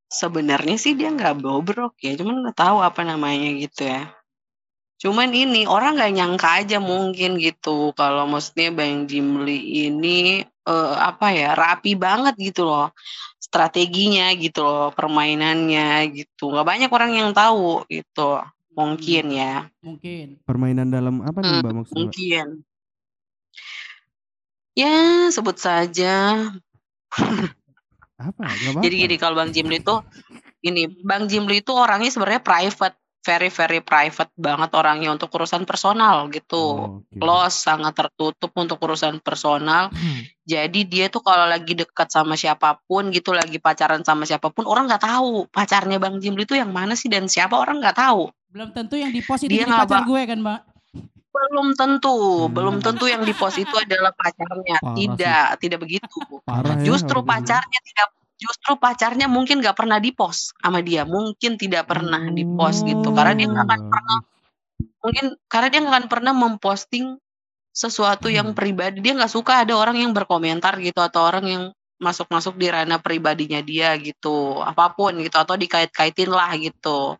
sebenarnya 0.09 0.75
sih 0.77 0.93
dia 0.93 1.09
nggak 1.09 1.41
bobrok 1.41 1.97
ya, 2.01 2.13
cuman 2.13 2.45
nggak 2.45 2.57
tahu 2.57 2.77
apa 2.81 3.01
namanya 3.01 3.49
gitu 3.57 3.87
ya. 3.89 4.13
Cuman 5.01 5.33
ini 5.35 5.67
orang 5.67 5.97
nggak 5.99 6.13
nyangka 6.15 6.49
aja 6.63 6.77
mungkin 6.79 7.35
gitu 7.41 7.91
kalau 7.91 8.23
maksudnya 8.29 8.71
Bang 8.71 9.03
Jimli 9.09 9.89
ini 9.89 10.39
eh, 10.45 10.95
apa 10.95 11.27
ya 11.35 11.51
rapi 11.57 11.97
banget 11.99 12.39
gitu 12.39 12.63
loh 12.63 12.87
strateginya 13.35 14.31
gitu 14.39 14.63
loh 14.63 14.95
permainannya 14.95 16.07
gitu 16.15 16.47
nggak 16.55 16.63
banyak 16.63 16.87
orang 16.87 17.11
yang 17.19 17.29
tahu 17.35 17.83
gitu 17.91 18.39
mungkin 18.71 19.25
ya 19.35 19.67
Mungkin. 19.83 20.39
Permainan 20.47 20.87
dalam 20.87 21.19
apa 21.19 21.43
nih 21.43 21.51
Hmm, 21.51 21.59
mbak 21.61 21.73
maksudnya? 21.83 21.99
Mbak? 21.99 21.99
mungkin 21.99 22.47
ya 24.73 24.95
sebut 25.29 25.57
saja 25.59 26.15
Apa? 28.23 28.45
Apa-apa. 28.45 28.79
jadi 28.85 28.95
gini 29.09 29.15
kalau 29.17 29.35
Bang 29.35 29.51
Jimli 29.51 29.81
itu 29.81 29.99
ini 30.63 30.87
Bang 31.01 31.27
Jimli 31.27 31.59
itu 31.59 31.73
orangnya 31.75 32.13
sebenarnya 32.13 32.39
private 32.45 32.95
very 33.23 33.47
very 33.47 33.79
private 33.79 34.31
banget 34.35 34.69
orangnya 34.75 35.09
untuk 35.11 35.31
urusan 35.33 35.63
personal 35.63 36.27
gitu 36.27 36.59
Oh, 36.59 36.99
oke. 37.03 37.19
close 37.19 37.55
sangat 37.55 37.95
tertutup 37.95 38.51
untuk 38.55 38.77
urusan 38.83 39.19
personal 39.23 39.89
jadi 40.43 40.79
dia 40.83 41.07
tuh 41.07 41.23
kalau 41.23 41.47
lagi 41.47 41.73
dekat 41.73 42.11
sama 42.11 42.35
siapa 42.35 42.79
pun 42.85 43.11
gitu 43.11 43.31
lagi 43.31 43.57
pacaran 43.63 44.03
sama 44.03 44.27
siapa 44.27 44.51
pun 44.51 44.67
orang 44.67 44.87
nggak 44.87 45.03
tahu 45.03 45.47
pacarnya 45.49 45.97
Bang 45.99 46.19
Jimli 46.19 46.43
itu 46.43 46.55
yang 46.55 46.71
mana 46.71 46.93
sih 46.99 47.07
dan 47.07 47.27
siapa 47.31 47.55
orang 47.59 47.79
nggak 47.79 47.97
tahu 47.97 48.27
Belum 48.53 48.69
tentu 48.69 48.93
yang 48.93 49.09
di 49.09 49.25
post 49.25 49.49
ini 49.49 49.57
Dia 49.57 49.65
jadi 49.65 49.73
pacar 49.73 50.05
gue 50.05 50.21
kan, 50.29 50.37
Mbak? 50.37 50.59
Belum 51.33 51.73
tentu 51.73 52.13
Hmm. 52.45 52.53
belum 52.53 52.75
tentu 52.79 53.09
yang 53.09 53.25
di 53.25 53.33
pos 53.33 53.57
itu 53.57 53.73
adalah 53.73 54.13
pacarnya 54.13 54.77
Parah 54.77 54.93
sih. 54.93 55.09
tidak 55.09 55.45
tidak 55.57 55.79
begitu 55.81 56.19
Parah 56.45 56.77
ya. 56.77 56.85
justru 56.85 57.19
begini. 57.19 57.31
pacarnya 57.33 57.79
tidak 57.83 58.07
justru 58.37 58.71
pacarnya 58.77 59.27
mungkin 59.27 59.57
nggak 59.59 59.73
pernah 59.73 59.97
di 59.97 60.11
post 60.13 60.53
sama 60.57 60.79
dia 60.79 61.03
mungkin 61.03 61.57
tidak 61.57 61.89
pernah 61.89 62.21
di 62.29 62.43
post 62.45 62.83
gitu 62.83 63.09
karena 63.11 63.33
dia 63.33 63.47
nggak 63.49 63.65
akan 63.65 63.81
Oh. 63.81 63.89
pernah 63.89 64.17
mungkin 65.01 65.25
karena 65.47 65.67
dia 65.67 65.79
nggak 65.81 65.93
akan 65.95 66.07
pernah 66.07 66.33
memposting 66.33 67.05
sesuatu 67.73 68.29
yang 68.29 68.53
Hmm. 68.53 68.57
pribadi 68.57 69.01
dia 69.01 69.17
nggak 69.17 69.31
suka 69.31 69.65
ada 69.65 69.73
orang 69.73 69.97
yang 69.97 70.13
berkomentar 70.13 70.77
gitu 70.77 71.01
atau 71.01 71.25
orang 71.25 71.45
yang 71.45 71.63
masuk-masuk 71.97 72.53
di 72.55 72.67
ranah 72.67 72.99
pribadinya 72.99 73.63
dia 73.63 73.95
gitu 73.97 74.59
apa 74.59 74.91
pun 74.91 75.15
gitu 75.17 75.33
atau 75.33 75.55
dikait-kaitin 75.55 76.29
lah 76.29 76.51
gitu 76.57 77.15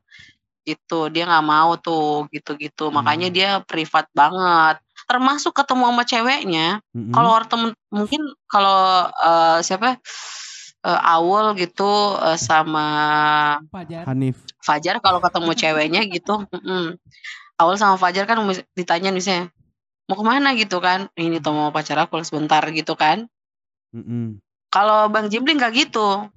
gitu 0.63 1.11
dia 1.11 1.27
nggak 1.27 1.45
mau 1.45 1.75
tuh 1.75 2.27
gitu-gitu 2.31 2.89
makanya 2.89 3.27
Hmm. 3.29 3.35
dia 3.35 3.49
privat 3.63 4.07
banget 4.15 4.79
termasuk 5.03 5.51
ketemu 5.51 5.83
sama 5.91 6.03
ceweknya 6.07 6.67
Mm-mm. 6.95 7.11
kalau 7.11 7.29
orang 7.35 7.49
temen 7.51 7.69
mungkin 7.91 8.21
kalau 8.47 9.07
eh, 9.11 9.59
siapa 9.59 9.99
eh, 10.83 10.99
Awul 11.11 11.59
gitu 11.59 12.15
eh, 12.23 12.39
sama 12.39 12.87
Pajar. 13.67 14.07
Hanif. 14.07 14.39
Fajar 14.63 15.03
kalau 15.03 15.19
ketemu 15.19 15.51
ceweknya 15.61 16.01
gitu 16.07 16.47
mm-mm. 16.47 16.95
Awul 17.59 17.75
sama 17.75 17.99
Fajar 17.99 18.23
kan 18.23 18.39
ditanya 18.73 19.11
misalnya 19.11 19.51
mau 20.07 20.19
ke 20.19 20.23
mana 20.23 20.51
gitu 20.55 20.83
kan 20.83 21.07
ini 21.15 21.39
tuh 21.39 21.55
mau 21.55 21.71
pacar 21.71 21.95
aku 21.95 22.19
sebentar 22.27 22.63
gitu 22.75 22.95
kan 22.95 23.27
Mm-mm. 23.95 24.39
kalau 24.67 25.07
Bang 25.07 25.27
Jimli 25.31 25.55
nggak 25.55 25.73
gitu 25.75 26.27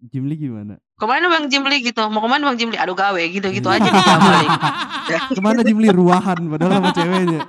Jimli 0.00 0.36
gimana? 0.36 0.76
ke 0.92 1.04
mana 1.04 1.28
Bang 1.28 1.46
Jimli 1.46 1.80
gitu 1.82 2.00
mau 2.06 2.18
ke 2.18 2.28
mana 2.28 2.42
Bang 2.46 2.56
Jimli 2.56 2.74
aduh 2.74 2.92
gawe 2.92 3.20
gitu 3.20 3.46
gitu 3.48 3.68
Iya. 3.68 3.78
aja 3.78 3.88
dia 3.90 4.16
balik 4.24 4.50
Ke 5.28 5.40
mana 5.40 5.60
Jimli 5.60 5.88
ruahan 5.90 6.38
padahal 6.46 6.72
sama 6.74 6.90
ceweknya. 6.90 7.40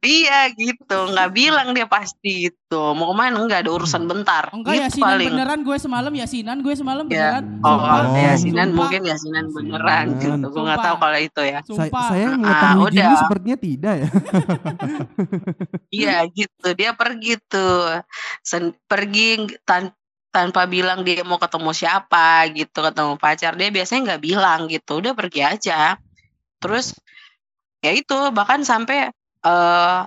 iya 0.00 0.50
gitu 0.50 0.98
nggak 1.06 1.30
bilang 1.32 1.70
dia 1.70 1.86
pasti 1.86 2.46
gitu 2.46 2.92
mau 2.92 3.08
ke 3.08 3.16
mana 3.16 3.38
nggak 3.40 3.62
ada 3.62 3.70
urusan 3.72 4.04
bentar 4.04 4.50
Enggak 4.50 4.74
gitu 4.74 4.84
yasinan 4.84 5.06
paling 5.08 5.28
beneran 5.28 5.60
gue 5.62 5.76
semalam 5.76 6.12
yasinan 6.12 6.56
gue 6.60 6.74
semalam 6.74 7.04
Ya. 7.06 7.38
beneran. 7.40 7.44
Oh. 7.62 7.78
Oh. 7.78 8.02
yasinan 8.12 8.66
Sumpah. 8.66 8.76
mungkin 8.76 9.00
yasinan 9.04 9.44
beneran 9.48 10.04
gitu. 10.16 10.46
Gue 10.46 10.62
nggak 10.62 10.80
tahu 10.80 10.96
kalau 10.98 11.18
itu 11.20 11.40
ya. 11.42 11.58
Saya, 11.60 11.66
Sumpah. 11.68 12.06
saya 12.08 12.26
Ah, 12.26 12.34
mengetahui 12.34 12.82
Jimli 12.84 13.00
udah. 13.06 13.18
sepertinya 13.18 13.56
tidak 13.56 13.94
ya. 13.96 14.08
Iya 15.94 16.16
gitu. 16.28 16.68
Dia 16.74 16.90
pergi 16.92 17.32
tuh. 17.40 18.02
Sen- 18.40 18.74
pergi 18.84 19.26
tan- 19.62 19.94
tanpa 20.34 20.66
bilang 20.66 21.06
dia 21.06 21.22
mau 21.22 21.38
ketemu 21.38 21.70
siapa 21.70 22.50
gitu, 22.50 22.82
ketemu 22.82 23.14
pacar. 23.14 23.54
Dia 23.54 23.70
biasanya 23.70 24.00
nggak 24.04 24.22
bilang 24.24 24.66
gitu. 24.66 24.98
Udah 24.98 25.14
pergi 25.14 25.40
aja. 25.40 25.94
Terus 26.58 26.98
ya 27.78 27.94
itu 27.94 28.18
bahkan 28.30 28.60
sampai 28.60 29.14
eh 29.40 30.00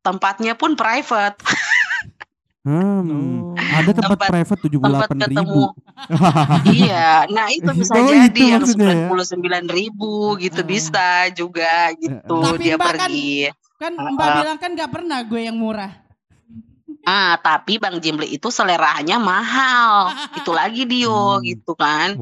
tempatnya 0.00 0.56
pun 0.56 0.72
private. 0.72 1.36
Hmm. 2.60 3.08
Oh. 3.08 3.56
Ada 3.56 3.96
tempat, 3.96 4.20
Tempat- 4.20 4.30
private 4.36 4.60
tujuh 4.60 4.78
puluh 4.78 4.92
tempat 4.92 5.08
delapan 5.08 5.20
ketemu. 5.24 5.40
ribu. 5.48 5.62
iya, 6.76 7.24
nah 7.26 7.48
itu 7.48 7.70
bisa 7.72 7.92
Oh, 7.96 8.04
jadi 8.04 8.28
itu 8.28 8.42
yang 8.44 8.60
ya? 8.60 8.68
sembilan 8.68 8.98
puluh 9.08 9.24
sembilan 9.24 9.64
ribu 9.64 10.12
gitu 10.36 10.60
Ah. 10.60 10.68
bisa 10.68 11.08
juga 11.32 11.88
gitu 11.96 12.36
Tapi 12.36 12.60
dia 12.60 12.76
Mbak 12.76 12.84
kan- 12.84 13.00
pergi. 13.00 13.48
Kan 13.80 13.92
Ah, 13.96 14.12
Mbak 14.12 14.20
ah. 14.22 14.34
bilang 14.36 14.58
kan 14.60 14.70
gak 14.76 14.92
pernah 14.92 15.18
gue 15.24 15.40
yang 15.40 15.56
murah. 15.56 15.88
Ah, 17.00 17.40
tapi 17.40 17.80
Bang 17.80 17.96
Jimli 17.96 18.28
itu 18.28 18.52
seleranya 18.52 19.16
mahal. 19.16 20.12
itu 20.38 20.50
lagi 20.52 20.84
Dio 20.84 21.40
Hmm. 21.40 21.44
gitu 21.44 21.72
kan. 21.72 22.12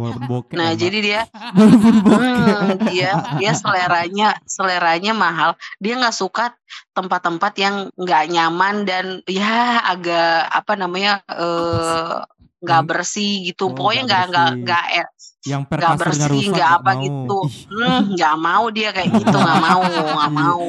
Nah, 0.51 0.71
jadi 0.73 0.99
dia 0.99 1.21
hmm, 1.59 2.87
dia 2.87 3.11
dia 3.37 3.53
seleranya 3.53 4.39
seleranya 4.47 5.13
mahal. 5.13 5.59
Dia 5.79 5.99
nggak 5.99 6.15
suka 6.15 6.55
tempat-tempat 6.95 7.53
yang 7.59 7.77
nggak 7.95 8.25
nyaman 8.31 8.87
dan 8.87 9.05
ya 9.27 9.83
agak 9.83 10.47
apa 10.47 10.73
namanya 10.75 11.21
eh 11.27 12.23
nggak 12.59 12.81
Hmm. 12.83 12.91
bersih 12.91 13.33
gitu. 13.51 13.71
Oh, 13.71 13.75
Pokoknya 13.75 14.03
nggak 14.07 14.25
nggak 14.31 14.51
nggak 14.63 14.85
eh, 14.95 15.07
yang 15.47 15.63
nggak 15.65 15.81
kasurnya 15.81 16.27
bersih, 16.29 16.45
nggak 16.51 16.71
apa 16.83 16.91
mau. 16.93 17.03
gitu. 17.03 17.39
Hmm, 17.71 18.01
nggak 18.15 18.37
mau 18.37 18.65
dia 18.69 18.89
kayak 18.91 19.11
gitu, 19.15 19.37
nggak 19.39 19.59
mau, 19.63 19.83
nggak 19.87 20.33
mau. 20.43 20.67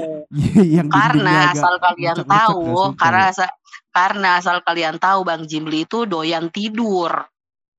yang 0.55 0.87
dindingnya 0.87 0.93
Karena 0.93 1.33
asal 1.53 1.73
kalian 1.81 2.15
tahu, 2.25 2.63
karena 2.95 3.23
asal 3.33 3.49
karena 3.89 4.37
asal 4.37 4.61
kalian 4.61 4.97
tahu 4.97 5.25
Bang 5.25 5.45
Jimli 5.45 5.83
itu 5.83 6.05
doyan 6.05 6.49
tidur, 6.49 7.09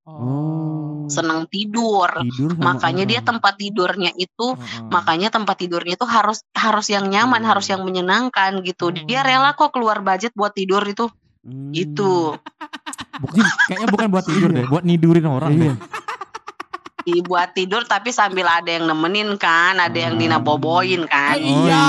Oh. 0.05 1.07
senang 1.07 1.47
tidur. 1.47 2.11
tidur 2.11 2.59
Makanya 2.59 3.07
dia 3.07 3.21
tempat 3.23 3.55
tidurnya 3.55 4.11
itu 4.15 4.55
Heeh. 4.55 4.91
makanya 4.91 5.31
tempat 5.31 5.59
tidurnya 5.59 5.95
itu 5.95 6.07
harus 6.07 6.43
harus 6.51 6.87
yang 6.91 7.07
nyaman, 7.07 7.43
Hmm. 7.43 7.51
harus 7.55 7.67
yang 7.71 7.83
menyenangkan 7.83 8.59
gitu. 8.63 8.91
Dia 8.91 9.23
Oh. 9.23 9.27
rela 9.27 9.51
kok 9.55 9.71
keluar 9.71 10.03
budget 10.03 10.35
buat 10.35 10.51
tidur 10.51 10.83
itu. 10.83 11.07
Hmm. 11.41 11.73
Gitu. 11.73 12.37
Buk- 13.21 13.33
Jim, 13.33 13.47
kayaknya 13.69 13.89
bukan 13.89 14.09
buat 14.09 14.25
tidur 14.25 14.51
deh, 14.51 14.65
buat 14.67 14.85
nidurin 14.85 15.25
orang 15.25 15.53
Iya. 15.53 15.63
deh. 15.63 15.75
Di 17.01 17.21
buat 17.21 17.53
tidur 17.53 17.83
tapi 17.85 18.11
sambil 18.11 18.45
ada 18.45 18.69
yang 18.69 18.85
nemenin 18.85 19.35
kan, 19.37 19.77
ada 19.77 19.95
yang 19.95 20.15
Hmm. 20.15 20.23
Nina 20.23 20.39
boboin 20.39 21.05
kan. 21.05 21.35
Eh, 21.35 21.49
iya. 21.49 21.83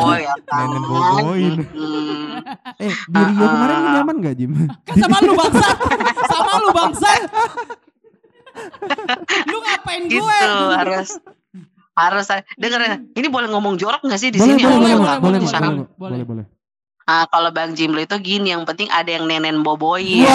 Oh, 0.00 0.12
ya 0.12 0.34
kan. 0.48 0.66
Nenek 0.66 0.82
boboin. 0.82 1.54
Mm-mm. 1.70 2.40
Eh, 2.78 2.92
di 2.92 3.20
Rio 3.20 3.36
Ah, 3.38 3.50
kemarin 3.50 3.76
ah. 3.76 3.92
nyaman 3.94 4.16
gak 4.20 4.34
Jim? 4.34 4.52
Kan 4.82 4.96
sama 4.98 5.16
lu 5.20 5.32
bangsa. 5.34 5.66
sama 6.26 6.52
lu 6.58 6.70
bangsa. 6.70 7.10
lu 9.46 9.58
ngapain 9.60 10.02
gitu 10.08 10.24
gue? 10.24 10.40
harus 10.72 11.20
harus 11.92 12.24
dengerin 12.56 13.12
ini 13.12 13.28
boleh 13.28 13.52
ngomong 13.52 13.76
jorok 13.76 14.00
nggak 14.00 14.16
sih 14.16 14.32
di 14.32 14.40
boleh, 14.40 14.56
sini 14.56 14.64
boleh, 14.64 14.72
Oh, 14.72 14.80
boleh, 14.80 14.88
iya, 14.88 14.96
boleh, 14.96 15.20
boleh, 15.20 15.20
boleh, 15.20 15.40
boleh, 15.44 15.60
boleh, 15.60 15.84
boleh, 16.00 16.24
boleh. 16.24 16.44
Ah, 17.04 17.28
kalau 17.28 17.52
Bang 17.52 17.76
Jimli 17.76 18.02
itu 18.02 18.16
gini 18.18 18.50
yang 18.50 18.64
penting 18.64 18.88
ada 18.88 19.06
yang 19.06 19.28
nenen 19.28 19.60
boboin 19.60 20.24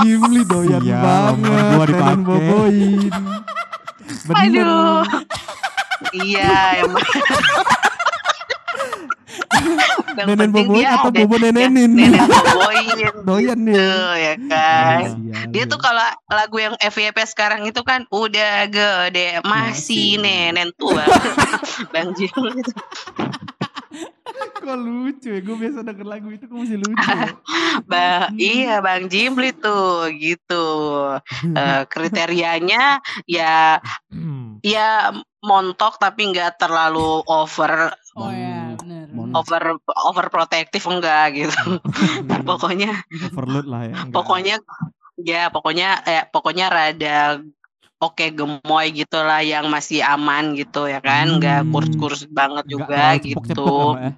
Jimli 0.00 0.42
doyan 0.44 0.82
Sial, 0.82 1.02
banget. 1.02 1.64
gua 1.70 1.84
dipakai. 1.84 2.16
boboin. 2.22 3.10
Bener. 4.26 4.66
aduh 4.66 5.02
iya 6.14 6.54
emang 6.80 7.04
yang 10.16 10.28
Nenen 10.32 10.48
penting 10.48 10.66
boboin 10.66 10.80
dia 10.80 10.88
atau 10.96 11.10
bobo 11.12 11.34
nenenin. 11.36 11.90
nenek 11.92 12.22
boboin 12.24 12.86
Doyan 13.26 13.58
gitu 13.66 13.98
ya 14.16 14.34
kan. 14.48 15.02
Sial, 15.02 15.46
Dia 15.52 15.64
ya. 15.66 15.68
tuh 15.68 15.80
kalau 15.82 16.06
lagu 16.30 16.56
yang 16.56 16.74
FYP 16.78 17.18
sekarang 17.26 17.66
itu 17.66 17.82
kan 17.82 18.06
udah 18.08 18.70
gede 18.70 19.42
masih 19.42 20.16
nenen 20.16 20.70
tua. 20.78 21.04
Bang 21.92 22.14
Jim. 22.14 22.30
Kok 24.56 24.76
lucu 24.76 25.28
ya? 25.30 25.40
Gue 25.40 25.56
biasa 25.56 25.78
denger 25.80 26.06
lagu 26.06 26.28
itu 26.28 26.44
kok 26.44 26.56
masih 26.56 26.78
lucu. 26.78 26.96
ya? 26.98 27.30
Ba 27.90 28.08
iya 28.34 28.80
Bang 28.80 29.06
Jimli 29.06 29.52
tuh 29.52 30.10
gitu. 30.12 30.66
Eh, 31.46 31.82
kriterianya 31.86 32.98
ya 33.24 33.78
Hmm. 34.08 34.58
ya 34.60 35.12
montok 35.38 35.96
tapi 35.96 36.26
nggak 36.26 36.56
terlalu 36.56 37.22
over 37.22 37.92
Oh 38.16 38.32
ya, 38.32 38.72
benar. 38.74 39.06
Mon- 39.12 39.36
over 39.36 39.76
overprotective 40.08 40.82
enggak 40.82 41.36
gitu. 41.36 41.60
pokoknya 42.48 43.04
Overload 43.28 43.66
lah 43.68 43.82
ya. 43.84 43.94
enggak. 43.94 44.14
pokoknya 44.14 44.54
ya 45.16 45.42
pokoknya 45.48 45.88
eh 46.04 46.22
pokoknya 46.26 46.66
rada 46.66 47.40
oke 47.96 48.26
gemoy 48.28 48.86
gitulah 48.92 49.40
yang 49.40 49.66
masih 49.66 50.04
aman 50.04 50.52
gitu 50.52 50.84
ya 50.86 51.00
kan? 51.00 51.40
Nggak 51.40 51.64
Hmm. 51.64 51.72
kurs-kurs 51.72 52.28
banget 52.28 52.64
Enggak 52.68 52.72
juga 52.72 52.96
terlalu 52.96 53.24
gitu. 53.24 53.72
ya, 53.96 54.10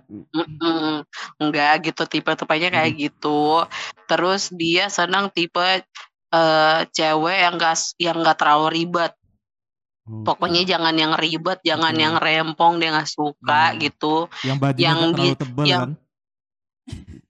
enggak 1.39 1.73
gitu 1.87 2.03
tipe-tipenya 2.05 2.69
kayak 2.71 2.93
gitu. 2.99 3.65
Terus 4.07 4.51
dia 4.51 4.91
senang 4.91 5.31
tipe 5.31 5.83
eh 6.29 6.81
cewek 6.93 7.37
yang 7.41 7.55
enggak 7.57 7.77
yang 7.97 8.17
enggak 8.21 8.37
terlalu 8.37 8.67
ribet. 8.75 9.13
Oh, 10.09 10.25
pokoknya 10.25 10.65
jangan 10.65 10.97
yang 10.97 11.13
ribet 11.17 11.61
jangan 11.61 11.93
yang 11.93 12.17
rempong 12.17 12.81
dia 12.81 12.93
nggak 12.93 13.09
suka 13.09 13.73
Hmm. 13.73 13.79
gitu. 13.79 14.15
Yang 14.41 14.57
bajunya 14.57 14.85
yang 14.85 14.99
nggak 14.99 15.13
terlalu 15.17 15.37
tebel 15.37 15.65
yang- 15.65 15.81
kan. 15.81 15.91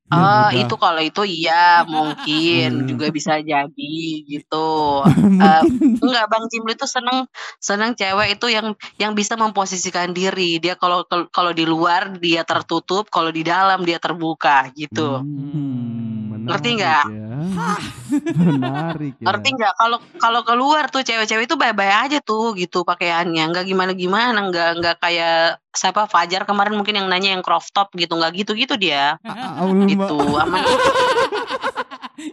Ah, 0.09 0.49
mudah. 0.49 0.65
itu 0.65 0.75
kalau 0.75 1.03
itu 1.05 1.23
iya 1.23 1.85
mungkin 1.85 2.71
Hmm. 2.81 2.89
juga 2.89 3.07
bisa 3.09 3.37
jadi 3.39 3.93
gitu. 4.25 5.05
Mungkin. 5.39 6.01
Enggak, 6.01 6.27
Bang 6.33 6.49
Jimli 6.49 6.73
itu 6.73 6.89
seneng 6.89 7.29
seneng 7.59 7.93
cewek 7.93 8.41
itu 8.41 8.47
yang 8.49 8.73
yang 8.97 9.13
bisa 9.13 9.37
memposisikan 9.37 10.11
diri. 10.11 10.57
Dia 10.59 10.75
kalau 10.75 11.05
kalau 11.29 11.53
di 11.53 11.63
luar 11.63 12.17
dia 12.17 12.41
tertutup, 12.43 13.13
kalau 13.13 13.29
di 13.29 13.45
dalam 13.45 13.85
dia 13.85 14.01
terbuka 14.01 14.73
gitu. 14.73 15.21
Hmm, 15.21 16.33
menarik 16.33 16.49
Ngerti 16.49 16.71
nggak? 16.81 17.05
ya. 17.07 17.28
Menarik 18.39 19.15
ya. 19.21 19.27
Ngerti 19.31 19.49
nggak? 19.55 19.75
Kalau 19.79 19.99
kalau 20.19 20.41
keluar 20.43 20.91
tuh 20.91 21.03
cewek-cewek 21.05 21.47
itu 21.47 21.57
bye-bye 21.57 22.09
aja 22.09 22.19
tuh 22.23 22.57
gitu 22.59 22.83
pakaiannya. 22.83 23.55
Enggak 23.55 23.65
gimana-gimana, 23.67 24.39
enggak 24.49 24.71
enggak 24.81 24.97
kayak 24.99 25.63
siapa 25.73 26.11
Fajar 26.11 26.43
kemarin 26.49 26.75
mungkin 26.75 26.99
yang 26.99 27.07
nanya 27.07 27.35
yang 27.39 27.45
crop 27.45 27.65
top 27.71 27.95
gitu, 27.95 28.19
enggak 28.19 28.35
gitu-gitu 28.37 28.75
dia. 28.75 29.17
Aul, 29.61 29.87
Mbak. 29.87 29.89
Gitu, 29.95 30.17
aman 30.19 30.63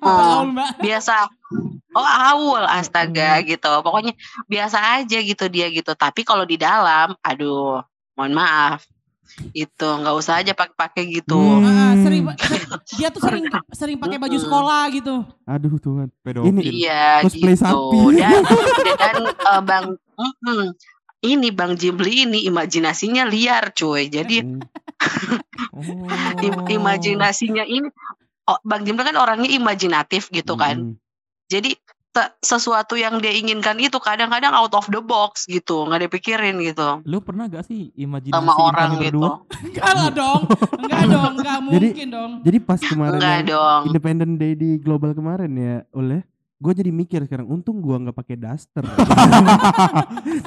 Oh. 0.01 0.41
Aul, 0.41 0.57
Mbak? 0.57 0.81
biasa 0.81 1.29
oh 1.95 2.03
awal 2.03 2.67
astaga 2.67 3.39
gitu 3.47 3.71
pokoknya 3.85 4.13
biasa 4.51 4.99
aja 4.99 5.17
gitu 5.23 5.47
dia 5.47 5.71
gitu 5.71 5.95
tapi 5.95 6.27
kalau 6.27 6.43
di 6.43 6.59
dalam 6.59 7.15
aduh 7.23 7.79
mohon 8.19 8.33
maaf 8.35 8.83
itu 9.51 9.87
nggak 9.87 10.15
usah 10.15 10.39
aja 10.39 10.51
pakai-pakai 10.51 11.03
gitu 11.11 11.35
Hmm. 11.35 11.65
Ah, 11.65 11.93
sering 11.97 12.23
dia 12.97 13.07
tuh 13.07 13.19
sering 13.19 13.43
sering 13.71 13.97
pakai 13.97 14.17
baju 14.17 14.31
Mm-mm. 14.31 14.45
sekolah 14.45 14.81
gitu. 14.89 15.15
Aduh 15.43 15.75
Tuhan. 15.77 16.07
Pedofil. 16.19 16.49
Ini 16.51 16.61
iya 16.63 17.03
cosplay 17.19 17.53
gitu 17.53 17.61
sapi. 17.61 17.99
dan 18.19 18.43
dan 18.95 19.15
eh, 19.51 19.61
bang 19.61 19.85
mm-mm, 19.93 20.61
ini 21.21 21.47
bang 21.49 21.73
Jimli 21.73 22.23
ini 22.23 22.39
imajinasinya 22.43 23.25
liar 23.25 23.71
cuy 23.71 24.07
jadi 24.07 24.41
Hmm. 24.41 24.61
Oh. 25.71 25.83
im- 26.39 26.65
imajinasinya 26.69 27.63
ini 27.63 27.87
oh, 28.45 28.59
bang 28.61 28.83
Jimli 28.83 29.03
kan 29.03 29.15
orangnya 29.15 29.49
imajinatif 29.49 30.27
gitu 30.29 30.55
kan 30.55 30.75
Hmm. 30.77 30.95
jadi 31.45 31.75
sesuatu 32.39 32.93
yang 32.93 33.17
dia 33.17 33.31
inginkan 33.31 33.75
itu 33.77 33.97
kadang-kadang 33.97 34.51
out 34.51 34.71
of 34.71 34.87
the 34.87 34.99
box 34.99 35.45
gitu 35.45 35.83
nggak 35.83 36.05
dipikirin 36.05 36.59
gitu 36.59 36.99
Lu 37.03 37.19
pernah 37.19 37.45
gak 37.45 37.63
sih 37.63 37.89
imajinasi 37.93 38.33
sama 38.33 38.53
orang 38.53 38.89
gitu 38.99 39.19
lah 39.23 39.39
dong. 40.09 40.41
Enggak 40.77 41.03
dong, 41.13 41.31
enggak 41.35 41.57
Jadi- 41.67 41.89
mungkin 41.91 42.07
dong. 42.09 42.31
Jadi 42.41 42.57
pas 42.59 42.79
kemarin 42.79 43.17
enggak 43.17 43.41
dong 43.47 43.81
Independent 43.87 44.33
Day 44.35 44.53
di 44.53 44.69
global 44.77 45.11
kemarin 45.11 45.51
ya, 45.51 45.75
oleh 45.91 46.21
gue 46.55 46.71
jadi 46.73 46.87
mikir 46.89 47.19
sekarang 47.23 47.51
untung 47.51 47.77
gua 47.77 47.99
nggak 47.99 48.15
pakai 48.15 48.37
daster. 48.37 48.81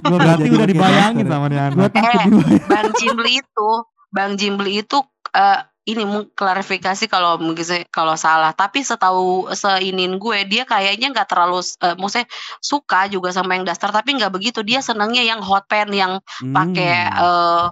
nggak 0.00 0.08
Berarti 0.10 0.42
jadi 0.42 0.54
udah 0.54 0.68
dibayangin 0.68 1.26
sama 1.26 1.46
dia 1.46 1.62
anak. 1.68 1.92
takut 1.92 2.44
Eh. 2.48 2.60
Bang 2.64 2.88
Jimli 2.94 3.32
itu 3.36 3.68
Bang 4.08 4.32
Jimli 4.34 4.72
itu 4.80 4.98
eh, 5.30 5.60
ini 5.88 6.04
klarifikasi 6.30 7.08
kalau 7.08 7.40
mungkin 7.40 7.64
saya- 7.64 7.88
kalau 7.88 8.12
salah 8.14 8.52
tapi 8.52 8.84
setahu 8.84 9.48
seinin 9.50 10.20
gue 10.20 10.44
dia 10.44 10.62
kayaknya 10.62 11.08
nggak 11.10 11.28
terlalu 11.28 11.64
eh, 11.80 11.96
maksudnya 11.96 12.28
suka 12.60 13.08
juga 13.08 13.32
sama 13.32 13.56
yang 13.56 13.64
daster 13.64 13.88
tapi 13.88 14.12
nggak 14.14 14.28
begitu 14.28 14.60
dia 14.60 14.84
senangnya 14.84 15.24
yang 15.24 15.40
hot 15.40 15.64
pen 15.64 15.88
yang 15.88 16.20
pakai 16.44 16.92
Hmm. 17.08 17.24
eh, 17.24 17.64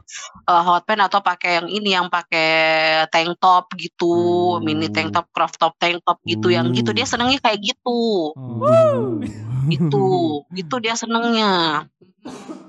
eh, 0.49 0.63
hot 0.65 0.83
pen 0.83 0.99
atau 0.99 1.21
pakai 1.21 1.61
yang 1.61 1.69
ini 1.69 1.93
yang 1.93 2.09
pakai 2.09 2.49
tank 3.13 3.37
top 3.37 3.69
gitu 3.77 4.17
Hmm. 4.57 4.65
mini 4.65 4.89
tank 4.89 5.13
top 5.13 5.29
crop 5.31 5.53
top 5.55 5.77
tank 5.77 6.01
top 6.01 6.17
gitu 6.25 6.49
yang 6.49 6.73
gitu 6.73 6.91
dia 6.91 7.05
Hmm. 7.05 7.13
senangnya 7.13 7.39
kayak 7.39 7.61
gitu. 7.61 8.33
Uh. 8.33 9.21
gitu 9.67 10.07
itu 10.55 10.75
dia 10.79 10.95
senengnya 10.95 11.83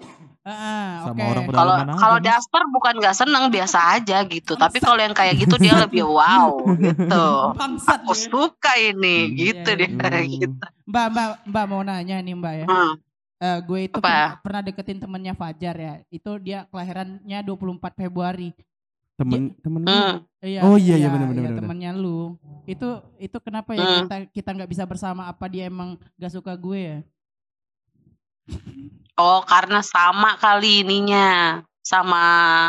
Sama 0.48 1.12
oke. 1.14 1.24
orang 1.26 1.44
kalau 1.46 1.74
pedalaman 1.76 1.98
kalau 1.98 2.18
daster 2.18 2.62
bukan 2.68 2.94
nggak 2.98 3.16
seneng 3.16 3.44
biasa 3.48 3.80
aja 3.94 4.18
gitu 4.24 4.54
tapi 4.54 4.78
kalau 4.78 4.96
yang 4.98 5.12
kayak 5.12 5.36
gitu 5.38 5.56
dia 5.58 5.76
lebih 5.84 6.04
wow 6.04 6.56
gitu 6.74 7.26
Bangsat 7.54 8.00
aku 8.00 8.12
ya. 8.12 8.22
suka 8.26 8.72
ini 8.78 9.16
Hmm. 9.20 9.36
gitu 9.36 9.70
Iya, 9.70 9.88
iya. 10.16 10.28
gitu 10.40 10.56
Mbak, 10.86 11.06
Mbak, 11.10 11.30
Mbak 11.46 11.66
mau 11.66 11.82
nanya 11.82 12.18
nih 12.18 12.34
Mbak 12.34 12.54
ya. 12.56 12.66
Hmm. 12.66 12.94
Eh, 13.38 13.60
gue 13.62 13.80
itu 13.84 13.98
Apa? 13.98 14.08
pernah, 14.08 14.32
pernah 14.40 14.62
deketin 14.64 14.98
temennya 14.98 15.34
Fajar 15.34 15.76
ya. 15.76 15.94
Itu 16.08 16.38
dia 16.38 16.66
kelahirannya 16.66 17.38
24 17.40 17.78
Februari. 17.94 18.50
Temen 19.14 19.52
temen 19.60 19.82
lu. 19.82 19.88
Hmm. 19.88 20.16
Iya, 20.40 20.62
Oh, 20.64 20.74
iya, 20.74 20.96
iya, 20.96 21.08
benar, 21.08 21.28
benar, 21.28 21.38
iya, 21.38 21.50
benar. 21.52 21.60
temennya 21.60 21.92
lu. 21.92 22.34
Itu 22.64 22.88
itu 23.18 23.38
kenapa 23.40 23.74
ya 23.74 23.84
Hmm. 23.84 23.98
kita 24.02 24.16
kita 24.32 24.50
nggak 24.54 24.72
bisa 24.72 24.84
bersama 24.84 25.26
apa 25.26 25.46
dia 25.46 25.66
emang 25.66 25.90
gak 26.16 26.32
suka 26.32 26.56
gue 26.56 26.80
ya? 26.80 26.98
Oh 29.18 29.42
karena 29.42 29.82
sama 29.82 30.38
kali 30.38 30.82
ininya 30.82 31.60
sama 31.82 32.26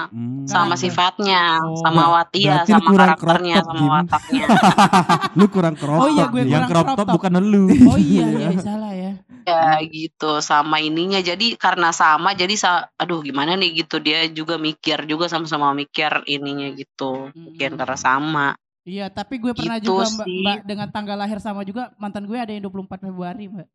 Hmm. 0.08 0.46
sama 0.46 0.74
sifatnya 0.74 1.58
Oh. 1.58 1.74
sama 1.76 2.02
watia 2.12 2.62
sama 2.62 2.87
kurang 2.87 3.08
karakternya 3.12 3.54
crop 3.56 3.66
top, 3.66 3.68
sama 3.68 3.74
Jim. 3.76 3.90
wataknya 3.90 4.44
Lu 5.38 5.44
kurang 5.48 5.74
crop 5.74 5.98
Oh 5.98 6.08
iya, 6.08 6.22
top, 6.22 6.30
gue. 6.30 6.40
Yang 6.40 6.48
kurang 6.48 6.68
crop 6.68 6.87
crop 6.87 6.94
top 6.94 7.02
top. 7.04 7.14
bukan 7.18 7.32
lu. 7.42 7.64
Oh 7.84 7.98
iya, 7.98 8.24
iya 8.30 8.48
salah 8.62 8.92
ya. 8.92 9.12
ya 9.42 9.80
gitu 9.82 10.38
sama 10.40 10.78
ininya 10.78 11.18
jadi 11.18 11.56
karena 11.56 11.88
sama 11.90 12.30
jadi 12.32 12.52
sa 12.54 12.70
aduh 12.94 13.18
gimana 13.18 13.56
nih 13.56 13.82
gitu 13.82 13.96
dia 13.98 14.28
juga 14.28 14.54
mikir 14.56 15.02
juga 15.04 15.24
sama-sama 15.26 15.72
mikir 15.72 16.22
ininya 16.24 16.68
gitu 16.70 17.32
mungkin 17.34 17.70
Mm. 17.72 17.78
karena 17.78 17.96
sama 17.96 18.48
Iya, 18.84 19.08
tapi 19.08 19.37
gue 19.37 19.52
pernah 19.52 19.76
Gitu 19.76 19.92
juga 19.92 20.04
mbak, 20.06 20.26
mbak 20.26 20.58
dengan 20.64 20.88
tanggal 20.88 21.12
lahir 21.14 21.37
sama 21.38 21.61
juga 21.61 21.92
mantan 21.96 22.24
gue 22.24 22.37
ada 22.37 22.48
yang 22.48 22.62
24 22.62 23.02
Februari 23.02 23.44
mbak. 23.46 23.68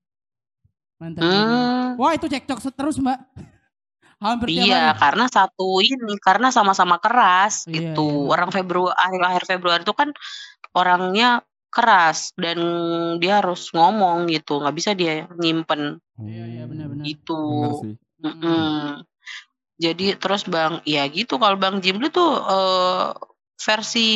Mantan 1.01 1.21
gue. 1.21 1.33
hmm. 1.33 1.87
Wah 1.97 2.11
itu 2.13 2.25
cekcok 2.27 2.59
terus 2.73 2.97
mbak. 2.99 3.19
Hampir 4.23 4.55
tiap 4.55 4.63
Iya, 4.71 4.83
hari. 4.95 4.99
karena 5.03 5.25
satu 5.27 5.67
ini 5.83 6.15
karena 6.17 6.47
sama-sama 6.47 6.95
keras 6.95 7.67
Iya, 7.67 7.91
gitu. 7.91 8.07
iya. 8.07 8.29
Orang 8.31 8.49
Februari 8.55 8.95
akhir-akhir 8.95 9.43
Februari 9.45 9.81
itu 9.83 9.91
kan 9.91 10.09
orangnya 10.71 11.43
keras 11.67 12.31
dan 12.39 12.57
dia 13.19 13.41
harus 13.43 13.67
ngomong 13.73 14.29
gitu, 14.31 14.61
nggak 14.63 14.75
bisa 14.77 14.95
dia 14.95 15.27
nyimpen 15.35 15.99
Iya, 16.21 16.43
iya, 16.47 16.63
benar-benar. 16.69 17.03
gitu. 17.03 17.41
Jadi 19.75 20.15
terus 20.15 20.47
Bang, 20.47 20.79
ya 20.87 21.03
gitu 21.11 21.35
kalau 21.35 21.57
Bang 21.59 21.83
Jimli 21.83 22.07
tuh 22.07 22.31
eh, 22.39 23.07
versi 23.53 24.07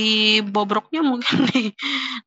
bobroknya 0.42 1.06
mungkin 1.06 1.46
di 1.54 1.72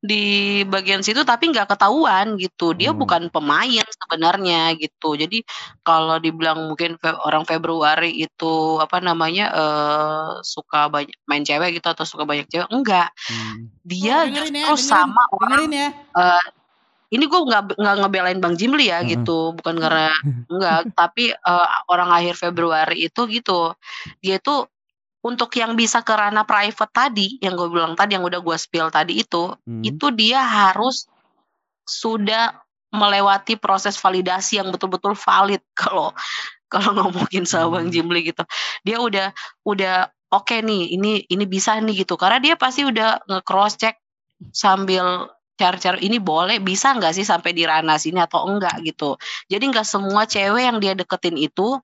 di 0.00 0.22
bagian 0.64 1.02
situ 1.04 1.20
tapi 1.26 1.50
nggak 1.50 1.68
ketahuan 1.68 2.38
gitu. 2.38 2.72
Dia 2.72 2.94
Hmm. 2.94 3.00
bukan 3.02 3.22
pemain 3.28 3.84
sebenarnya 3.84 4.74
gitu. 4.78 5.18
Jadi 5.18 5.42
kalau 5.82 6.16
dibilang 6.22 6.70
mungkin 6.70 6.96
Fe- 6.96 7.20
orang 7.26 7.44
Februari 7.44 8.14
itu 8.14 8.78
apa 8.80 9.02
namanya 9.02 9.52
eh, 9.52 10.30
suka 10.46 10.88
banyak 10.88 11.14
main 11.26 11.42
cewek 11.44 11.78
gitu 11.82 11.86
atau 11.90 12.06
suka 12.06 12.24
banyak 12.24 12.46
cewek, 12.48 12.68
enggak. 12.70 13.10
Hmm. 13.28 13.68
Dia 13.84 14.24
Oh, 14.24 14.28
dengerin 14.28 14.54
ya, 14.54 14.64
justru 14.72 14.86
dengerin, 14.86 14.90
sama 14.94 15.22
orang 15.34 15.50
Dengerin 15.50 15.72
ya. 15.74 15.88
ini 17.10 17.24
gue 17.26 17.40
nggak 17.42 17.62
nggak 17.74 17.96
ngebelain 18.06 18.38
Bang 18.38 18.54
Jimli 18.54 18.86
ya 18.86 19.02
Heeh. 19.02 19.18
gitu 19.18 19.50
bukan 19.58 19.76
karena 19.82 20.14
enggak 20.46 20.94
tapi 20.94 21.34
eh, 21.34 21.66
orang 21.90 22.10
akhir 22.14 22.38
Februari 22.38 23.10
itu 23.10 23.26
gitu 23.26 23.74
dia 24.22 24.38
itu 24.38 24.62
untuk 25.20 25.52
yang 25.56 25.76
bisa 25.76 26.00
ke 26.00 26.12
ranah 26.16 26.48
private 26.48 26.92
tadi 26.92 27.36
yang 27.44 27.52
gue 27.52 27.68
bilang 27.68 27.92
tadi 27.92 28.16
yang 28.16 28.24
udah 28.24 28.40
gue 28.40 28.56
spill 28.56 28.88
tadi 28.88 29.20
itu 29.20 29.52
Hmm. 29.68 29.84
itu 29.84 30.08
dia 30.16 30.40
harus 30.40 31.04
sudah 31.84 32.56
melewati 32.90 33.54
proses 33.60 33.94
validasi 34.00 34.58
yang 34.58 34.72
betul-betul 34.72 35.12
valid 35.14 35.60
kalau 35.80 36.16
kalau 36.70 36.96
ngomongin 36.96 37.44
sama 37.44 37.78
Bang 37.80 37.90
Hmm. 37.90 37.94
Jimli 37.94 38.32
gitu 38.32 38.42
dia 38.86 38.96
udah 38.98 39.28
udah 39.66 40.08
oke 40.32 40.56
nih 40.62 40.96
ini 40.96 41.26
ini 41.28 41.44
bisa 41.44 41.76
nih 41.78 42.06
gitu 42.06 42.16
karena 42.16 42.40
dia 42.40 42.54
pasti 42.56 42.86
udah 42.86 43.20
nge 43.28 43.40
cross 43.44 43.76
check 43.76 43.98
sambil 44.56 45.28
cari-cari 45.60 46.08
ini 46.08 46.16
boleh 46.16 46.56
bisa 46.64 46.96
nggak 46.96 47.12
sih 47.12 47.26
sampai 47.28 47.52
di 47.52 47.68
ranah 47.68 48.00
sini 48.00 48.24
atau 48.24 48.48
enggak 48.48 48.80
gitu 48.80 49.20
jadi 49.52 49.60
nggak 49.60 49.84
semua 49.84 50.24
cewek 50.24 50.64
yang 50.64 50.80
dia 50.80 50.96
deketin 50.96 51.36
itu 51.36 51.76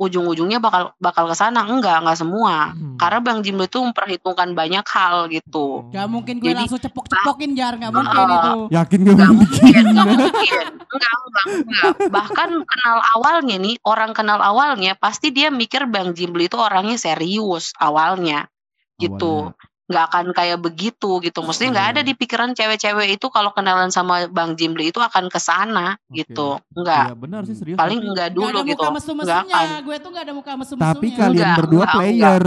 ujung-ujungnya 0.00 0.56
bakal 0.58 0.96
bakal 0.96 1.28
ke 1.28 1.36
sana 1.36 1.68
enggak 1.68 2.00
enggak 2.00 2.16
semua 2.16 2.72
Hmm. 2.72 2.96
karena 2.96 3.20
Bang 3.20 3.44
Jimlo 3.44 3.68
itu 3.68 3.76
memperhitungkan 3.78 4.56
banyak 4.56 4.80
hal 4.82 5.28
gitu 5.28 5.92
Gak 5.92 6.08
mungkin 6.08 6.40
gue 6.40 6.48
Jadi- 6.48 6.64
langsung 6.64 6.80
cepok-cepokin 6.80 7.52
jar, 7.52 7.76
gak 7.76 7.92
mungkin 7.92 8.16
Ah. 8.16 8.32
itu. 8.32 8.60
Yakin 8.72 8.98
gak 9.02 9.14
Nggak 9.14 9.30
mungkin? 9.30 9.60
mungkin, 9.60 9.84
nggak 9.92 10.06
mungkin. 10.08 10.64
Enggak, 10.90 11.14
enggak, 11.20 11.44
enggak. 11.60 11.92
Bahkan 12.08 12.50
kenal 12.64 12.96
awalnya 13.14 13.56
nih, 13.56 13.76
orang 13.84 14.10
kenal 14.10 14.40
awalnya 14.40 14.92
pasti 14.94 15.28
dia 15.30 15.52
mikir 15.52 15.84
Bang 15.84 16.16
Jimbli 16.16 16.48
itu 16.48 16.56
orangnya 16.56 16.96
serius 16.96 17.76
awalnya 17.76 18.48
gitu. 18.96 19.52
Awalnya. 19.52 19.68
Nggak 19.90 20.04
akan 20.06 20.24
kayak 20.30 20.58
begitu 20.58 21.18
gitu. 21.18 21.42
Maksudnya 21.42 21.70
nggak 21.72 21.88
ada 21.88 22.00
Iya. 22.00 22.06
di 22.06 22.14
pikiran 22.14 22.50
cewek-cewek 22.52 23.08
itu 23.10 23.26
kalau 23.26 23.50
kenalan 23.50 23.90
sama 23.90 24.24
Bang 24.26 24.54
Jimbli 24.54 24.88
itu 24.88 24.98
akan 24.98 25.26
ke 25.26 25.36
sana 25.36 25.98
Oke. 26.00 26.22
gitu. 26.22 26.62
Enggak. 26.72 27.10
Iya 27.10 27.14
benar 27.14 27.42
sih 27.42 27.54
serius. 27.54 27.74
Paling 27.74 27.98
enggak 28.00 28.30
Gak 28.30 28.36
dulu 28.38 28.46
ada 28.48 28.62
gitu. 28.62 28.70
muka 28.70 28.78
Enggak 28.80 28.94
mesum-mesumnya. 28.96 29.56
akan. 29.58 29.66
Gue 29.82 29.96
tuh 29.98 30.10
gak 30.10 30.22
ada 30.22 30.32
muka 30.32 30.52
mesum-mesumnya. 30.54 30.94
Tapi 30.94 31.06
kalian 31.10 31.34
Enggak, 31.42 31.58
berdua 31.58 31.78
enggak, 31.80 31.94
player. 31.98 32.44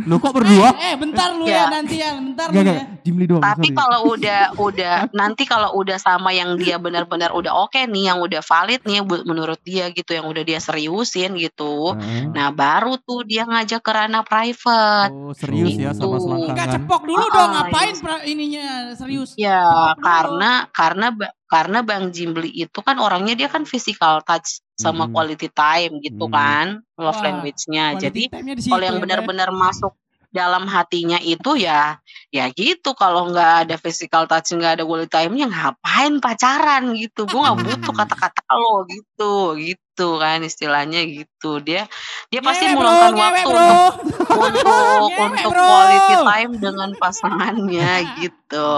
Lo 0.00 0.16
kok 0.16 0.32
berdua? 0.32 0.68
Eh, 0.70 0.80
eh, 0.80 0.94
bentar 0.96 1.28
lu 1.30 1.44
Iya. 1.44 1.54
ya 1.54 1.64
nanti 1.68 1.94
ya, 1.98 2.10
bentar 2.14 2.46
Enggak 2.48 2.56
lu 2.56 2.70
enggak, 2.70 2.80
ya. 2.80 3.02
Jimli 3.04 3.24
doang. 3.26 3.42
Tapi 3.44 3.68
kalau 3.70 4.00
udah 4.08 4.40
udah 4.68 4.94
nanti 5.12 5.42
kalau 5.44 5.68
udah 5.74 5.98
sama 5.98 6.30
yang 6.30 6.56
dia 6.56 6.76
benar-benar 6.76 7.30
udah 7.30 7.52
oke 7.60 7.76
nih, 7.78 8.04
yang 8.06 8.18
udah 8.18 8.40
valid 8.40 8.80
nih 8.82 8.98
menurut 9.04 9.60
dia 9.60 9.90
gitu, 9.90 10.10
yang 10.10 10.24
udah 10.24 10.40
dia 10.40 10.56
seriusin 10.58 11.36
gitu. 11.36 11.92
Ah. 11.92 12.30
Nah, 12.30 12.48
baru 12.48 12.96
tuh 12.96 13.22
dia 13.22 13.44
ngajak 13.44 13.78
ke 13.78 13.90
ranah 13.90 14.22
private. 14.22 15.12
Oh 15.12 15.34
serius 15.34 15.74
ya 15.74 15.92
sama 15.92 16.16
Gitu. 16.16 16.24
Enggak 16.24 16.24
selangkangan. 16.48 16.77
Cepok 16.78 17.02
dulu 17.02 17.20
Ah, 17.20 17.30
dong, 17.30 17.50
iya. 17.50 17.56
ngapain 17.58 17.94
pra- 17.98 18.24
ininya 18.24 18.66
serius. 18.94 19.30
Ya, 19.34 19.62
Cepok 19.62 19.74
dulu. 19.98 20.04
karena 20.06 20.50
karena 20.70 21.06
Ba- 21.10 21.34
karena 21.44 21.78
Bang 21.82 22.04
Jimbli 22.08 22.50
itu 22.52 22.78
kan 22.78 22.96
orangnya 22.96 23.34
dia 23.34 23.48
kan 23.48 23.64
physical 23.64 24.20
touch 24.22 24.62
sama 24.74 25.04
Mm-mm. 25.04 25.12
quality 25.12 25.48
time 25.48 25.98
gitu 25.98 26.24
Mm. 26.24 26.32
kan, 26.32 26.66
love 26.94 27.18
language-nya. 27.18 27.96
Jadi 27.96 28.28
kalau 28.64 28.84
yang 28.84 28.96
ya, 28.96 29.00
Pak. 29.00 29.02
benar-benar 29.02 29.50
masuk 29.50 29.92
dalam 30.28 30.68
hatinya 30.68 31.16
itu 31.18 31.56
ya 31.56 31.96
ya 32.28 32.52
gitu 32.52 32.92
kalau 32.92 33.32
nggak 33.32 33.64
ada 33.64 33.80
physical 33.80 34.28
touch 34.28 34.52
nggak 34.52 34.76
ada 34.76 34.84
quality 34.84 35.08
time-nya 35.08 35.48
ngapain 35.48 36.20
pacaran 36.20 36.92
gitu 36.92 37.24
gue 37.24 37.40
nggak 37.40 37.56
butuh 37.56 37.80
Hmm. 37.88 37.96
kata-kata 37.96 38.42
lo 38.52 38.84
gitu 38.84 39.56
gitu 39.56 39.87
kan 40.22 40.46
istilahnya 40.46 41.02
gitu. 41.08 41.58
Dia 41.58 41.90
dia 42.30 42.40
pasti 42.44 42.70
Ngewe, 42.70 42.76
bro, 42.76 42.80
meluangkan 42.86 43.12
ngewe, 43.12 43.22
waktu 43.24 43.48
bro. 43.48 43.58
untuk 43.58 43.92
untuk 44.46 44.64
Ngewe, 44.68 45.18
untuk 45.26 45.50
bro. 45.50 45.64
quality 45.66 46.14
time 46.22 46.52
dengan 46.62 46.90
pasangannya 46.94 47.92
gitu. 48.22 48.70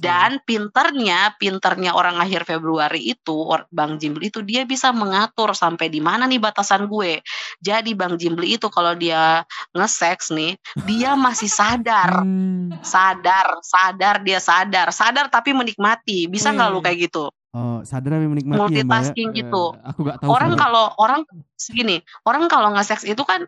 Dan 0.00 0.30
pinternya 0.42 1.36
pinternya 1.36 1.92
orang 1.92 2.16
akhir 2.18 2.48
Februari 2.48 3.12
itu 3.12 3.38
Bang 3.68 4.00
Jimbli 4.00 4.32
itu 4.32 4.40
dia 4.40 4.64
bisa 4.64 4.90
mengatur 4.90 5.52
sampai 5.52 5.92
di 5.92 6.00
mana 6.00 6.24
nih 6.24 6.40
batasan 6.40 6.88
gue. 6.88 7.20
Jadi 7.60 7.92
Bang 7.92 8.16
Jimbli 8.16 8.56
itu 8.56 8.72
kalau 8.72 8.96
dia 8.96 9.44
nge-sex 9.76 10.32
nih 10.32 10.56
dia 10.88 11.12
masih 11.18 11.52
sadar. 11.52 12.24
Hmm. 12.24 12.72
sadar 12.80 13.60
sadar 13.60 14.24
dia 14.24 14.40
sadar. 14.40 14.88
Sadar 14.90 15.26
tapi 15.28 15.52
menikmati. 15.52 16.26
Bisa 16.26 16.50
nggak 16.50 16.68
lu 16.72 16.80
kayak 16.80 17.10
gitu 17.10 17.28
Oh, 17.52 17.84
sadar 17.84 18.16
menikmati 18.16 18.56
ya, 18.56 18.64
Mbak 18.64 18.72
ya? 18.72 18.84
multitasking 18.88 19.28
gitu 19.36 19.76
Eh, 19.76 19.84
aku 19.84 20.00
gak 20.08 20.24
tahu. 20.24 20.28
orang 20.32 20.56
kalau 20.56 20.84
orang 20.96 21.20
segini 21.52 22.00
orang 22.24 22.48
kalau 22.48 22.72
nge-sex 22.72 23.04
itu 23.04 23.20
kan 23.28 23.44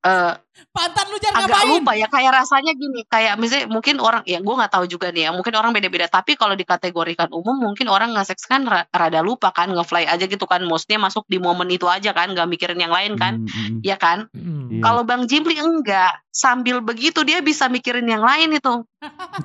eh, 0.00 0.34
Pantat 0.68 1.06
lu 1.06 1.16
jar 1.16 1.30
agak 1.32 1.46
ngapain? 1.48 1.70
lupa 1.70 1.92
ya 1.94 2.06
kayak 2.06 2.32
rasanya 2.34 2.72
gini 2.72 3.02
kayak 3.04 3.34
misalnya 3.36 3.66
mungkin 3.68 3.98
orang 3.98 4.22
ya 4.24 4.38
gue 4.38 4.50
nggak 4.52 4.68
tahu 4.68 4.84
juga 4.86 5.08
nih 5.08 5.26
ya 5.26 5.30
mungkin 5.30 5.54
orang 5.54 5.70
beda-beda 5.70 6.06
tapi 6.08 6.34
kalau 6.34 6.52
dikategorikan 6.52 7.30
umum 7.30 7.54
mungkin 7.54 7.86
orang 7.86 8.10
nge-sex 8.10 8.42
kan 8.42 8.62
ra- 8.62 8.86
rada 8.88 9.20
lupa 9.20 9.50
kan 9.50 9.70
nge-fly 9.70 10.02
aja 10.04 10.24
gitu 10.24 10.44
kan 10.44 10.58
maksudnya 10.60 10.98
masuk 10.98 11.22
di 11.24 11.38
momen 11.38 11.66
itu 11.68 11.86
aja 11.86 12.10
kan 12.10 12.26
nggak 12.28 12.46
mikirin 12.48 12.74
yang 12.76 12.90
lain 12.90 13.14
kan 13.14 13.38
Hmm, 13.38 13.46
hmm, 13.46 13.66
hmm. 13.70 13.80
ya 13.82 13.96
kan 13.96 14.18
Hmm. 14.30 14.66
Iya. 14.68 14.82
kalau 14.82 15.02
Bang 15.02 15.24
Jimbli 15.24 15.56
enggak 15.56 16.10
sambil 16.28 16.78
begitu 16.80 17.22
dia 17.22 17.38
bisa 17.38 17.66
mikirin 17.66 18.04
yang 18.04 18.20
lain 18.20 18.52
itu 18.52 18.82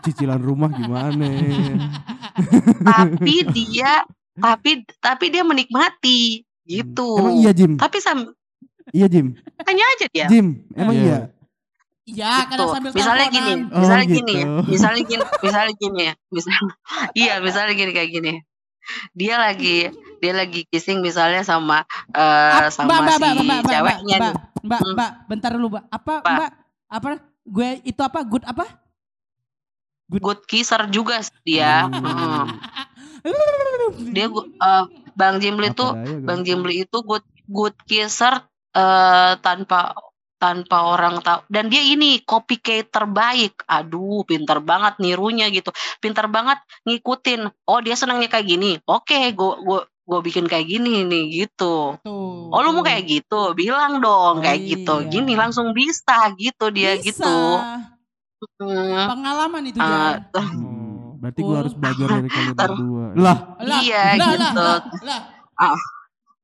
Cicilan 0.01 0.37
rumah 0.37 0.67
gimana? 0.67 1.23
tapi 2.83 3.37
dia 3.49 4.03
tapi 4.33 4.71
tapi 4.97 5.25
dia 5.29 5.43
menikmati 5.43 6.41
gitu 6.63 7.09
Emang 7.17 7.37
iya 7.37 7.51
Jim? 7.51 7.75
tapi 7.75 7.99
sam 7.99 8.33
Iya 8.91 9.07
Jim. 9.07 9.27
tanya 9.57 9.85
aja 9.87 10.05
dia 10.09 10.25
Jim, 10.27 10.47
emang 10.73 10.93
Iya. 10.93 11.03
iya. 11.03 11.19
Iya, 12.03 12.31
gitu. 12.35 12.49
kadang 12.51 12.67
sambil 12.69 12.91
misalnya 12.91 13.27
gini, 13.29 13.53
Oh, 13.63 13.79
misalnya 13.79 14.05
gitu. 14.05 14.15
gini, 14.19 14.35
misalnya 14.67 15.01
gini, 15.01 15.23
misalnya 15.39 15.73
gini 15.73 16.01
ya, 16.03 16.13
misalnya, 16.27 16.59
iya, 17.15 17.33
misalnya 17.39 17.73
gini 17.73 17.91
kayak 17.91 18.11
gini. 18.11 18.31
Dia 19.15 19.39
lagi, 19.39 19.87
dia 20.19 20.33
lagi 20.35 20.67
kissing 20.67 20.99
misalnya 20.99 21.39
sama, 21.41 21.87
Ap- 22.11 22.67
sama 22.69 22.91
mbak, 22.91 22.99
mbak, 22.99 23.15
si 23.15 23.23
mbak, 23.23 23.31
mbak, 23.31 23.47
mbak, 23.55 23.71
ceweknya 23.71 24.17
mbak, 24.19 24.27
nih. 24.27 24.35
mbak, 24.59 24.79
Hmm. 24.81 24.91
mbak, 24.91 25.11
bentar 25.25 25.51
dulu, 25.55 25.67
mbak. 25.71 25.83
Apa, 25.87 26.13
Apa? 26.17 26.27
mbak? 26.29 26.51
Apa? 26.89 27.07
Gue 27.45 27.69
itu 27.81 28.01
apa? 28.01 28.19
Good 28.21 28.43
apa? 28.43 28.65
Good 30.09 30.39
kisser 30.43 30.81
juga 30.87 31.23
sih 31.23 31.39
dia. 31.47 31.87
Hmm. 31.87 32.51
Mm. 33.23 34.11
Dia, 34.11 34.27
eh, 34.27 34.83
Bang 35.13 35.39
Jimli 35.39 35.71
Apa 35.71 35.79
tuh. 35.79 35.91
Bang 36.21 36.43
Jimli 36.43 36.83
itu 36.83 36.97
good, 36.99 37.23
good 37.45 37.71
kisser 37.85 38.43
eh 38.73 39.31
tanpa 39.39 39.93
tanpa 40.35 40.77
orang 40.91 41.23
tahu 41.23 41.39
dan 41.47 41.71
dia 41.71 41.79
ini 41.79 42.19
copycat 42.19 42.91
terbaik 42.91 43.63
aduh 43.63 44.27
pinter 44.27 44.59
banget 44.59 44.99
nirunya 44.99 45.47
gitu 45.47 45.71
pinter 46.03 46.27
banget 46.27 46.59
ngikutin 46.83 47.47
oh 47.63 47.79
dia 47.79 47.95
senangnya 47.95 48.27
kayak 48.27 48.47
gini 48.51 48.75
oke 48.83 49.15
gue 49.31 49.53
gue 49.63 49.79
gue 50.03 50.19
bikin 50.19 50.51
kayak 50.51 50.67
gini 50.67 51.07
nih 51.07 51.23
gitu 51.31 51.95
Tuh. 52.03 52.51
oh 52.51 52.59
lu 52.59 52.75
mau 52.75 52.83
tuh. 52.83 52.91
kayak 52.91 53.03
gitu 53.07 53.41
bilang 53.55 54.03
dong 54.03 54.35
Oh, 54.39 54.43
kayak 54.43 54.59
gitu 54.67 54.99
iya. 54.99 55.07
gini 55.07 55.33
langsung 55.39 55.71
bisa 55.71 56.35
gitu 56.35 56.67
dia 56.75 56.99
Bisa. 56.99 57.07
gitu 57.07 57.35
Pengalaman 59.07 59.63
itu, 59.63 59.79
ah, 59.79 60.19
Jar. 60.19 60.43
Hmm, 60.43 61.15
Berarti 61.23 61.39
gue 61.39 61.47
Oh. 61.47 61.55
harus 61.55 61.73
belajar 61.79 62.07
dari 62.11 62.27
kalian 62.27 62.55
berdua. 62.59 63.05
Lah, 63.15 63.37
Lah, 63.63 63.79
iya 63.79 64.19
lah, 64.19 64.27
gitu 64.35 64.59
Lah, 64.59 64.79
lah, 64.99 65.21
lah. 65.55 65.79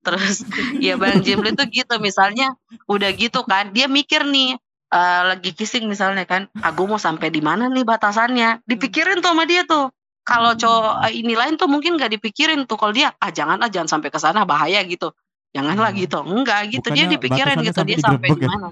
Terus. 0.10 0.42
Ya 0.86 0.98
Bang 0.98 1.22
Jimli 1.22 1.54
tuh 1.54 1.70
gitu. 1.70 1.96
Misalnya 2.02 2.58
udah 2.90 3.10
gitu 3.14 3.46
kan 3.46 3.70
dia 3.70 3.86
mikir 3.86 4.26
nih 4.26 4.58
eh, 4.90 5.22
lagi 5.30 5.54
kissing 5.54 5.86
misalnya 5.86 6.26
kan 6.26 6.50
aku 6.66 6.90
mau 6.90 6.98
sampai 6.98 7.30
di 7.30 7.40
mana 7.40 7.70
nih 7.70 7.86
batasannya? 7.86 8.66
Dipikirin 8.66 9.22
tuh 9.22 9.32
sama 9.32 9.46
dia 9.46 9.64
tuh. 9.64 9.94
Kalau 10.26 10.58
cowok 10.58 11.10
eh, 11.10 11.14
ini 11.22 11.34
lain 11.38 11.56
tuh 11.56 11.70
mungkin 11.70 11.96
gak 11.96 12.12
dipikirin 12.18 12.66
tuh. 12.66 12.76
Kalau 12.76 12.94
dia 12.94 13.14
ah 13.22 13.30
jangan 13.30 13.62
ah 13.62 13.70
jangan 13.70 14.00
sampai 14.00 14.10
ke 14.10 14.20
sana 14.20 14.44
bahaya 14.44 14.82
gitu 14.84 15.14
janganlah 15.50 15.90
Hmm. 15.90 16.00
gitu 16.00 16.18
enggak 16.22 16.62
gitu 16.70 16.88
dia 16.88 17.10
Bukannya 17.10 17.14
dipikirin 17.18 17.58
batasannya 17.58 17.66
gitu 17.66 17.82
dia 17.82 17.98
sampai 17.98 18.30
di 18.30 18.40
ya? 18.40 18.50
mana 18.50 18.70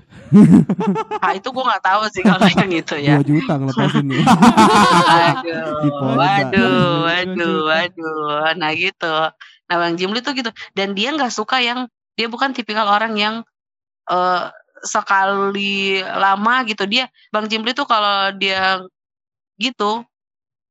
ah 1.25 1.31
itu 1.33 1.47
gua 1.49 1.63
nggak 1.67 1.83
tahu 1.83 2.01
sih 2.07 2.21
kalau 2.21 2.45
yang 2.47 2.71
itu 2.71 2.95
ya 2.97 3.13
Dua 3.17 3.25
juta 3.25 3.53
ngelepasin 3.55 4.05
nih. 4.05 4.21
Aduh, 4.21 5.65
Dipodar. 5.81 6.15
waduh, 6.15 6.85
waduh, 7.03 7.57
waduh. 7.65 8.53
Nah 8.55 8.71
gitu. 8.73 9.13
Nah 9.67 9.75
Bang 9.75 9.95
Jimli 9.95 10.19
tuh 10.21 10.33
gitu. 10.33 10.49
Dan 10.71 10.93
dia 10.93 11.09
nggak 11.11 11.33
suka 11.33 11.57
yang 11.59 11.89
dia 12.13 12.27
bukan 12.27 12.53
tipikal 12.53 12.85
orang 12.85 13.17
yang 13.17 13.35
eh 14.05 14.43
sekali 14.83 15.97
lama 15.99 16.61
gitu. 16.63 16.85
Dia 16.85 17.09
Bang 17.29 17.47
Jimli 17.47 17.73
tuh 17.73 17.83
kalau 17.83 18.29
dia 18.33 18.85
gitu 19.57 20.05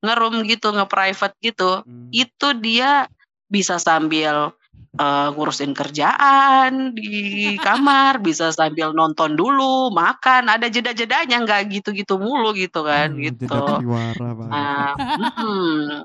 ngerum 0.01 0.47
gitu, 0.47 0.71
nge-private 0.71 1.35
gitu, 1.43 1.83
Hmm. 1.83 2.07
itu 2.15 2.49
dia 2.57 3.11
bisa 3.49 3.81
sambil 3.81 4.55
eh, 4.97 5.29
ngurusin 5.31 5.71
kerjaan 5.71 6.91
di 6.91 7.13
kamar, 7.59 8.19
bisa 8.19 8.49
sambil 8.49 8.91
nonton 8.91 9.33
dulu, 9.33 9.89
makan, 9.91 10.49
ada 10.49 10.67
jeda-jedanya 10.67 11.37
nggak 11.39 11.61
gitu-gitu 11.71 12.17
mulu 12.17 12.51
gitu 12.51 12.81
kan, 12.81 13.11
Hmm, 13.11 13.23
gitu. 13.23 13.47
Bang. 13.83 14.49
Nah, 14.49 14.97
mm, 14.97 16.05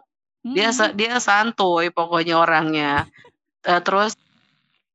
dia 0.51 0.69
Hmm. 0.69 0.75
sa- 0.75 0.91
dia 0.91 1.17
santuy 1.17 1.88
pokoknya 1.88 2.36
orangnya. 2.36 3.08
Eh, 3.62 3.80
terus 3.80 4.13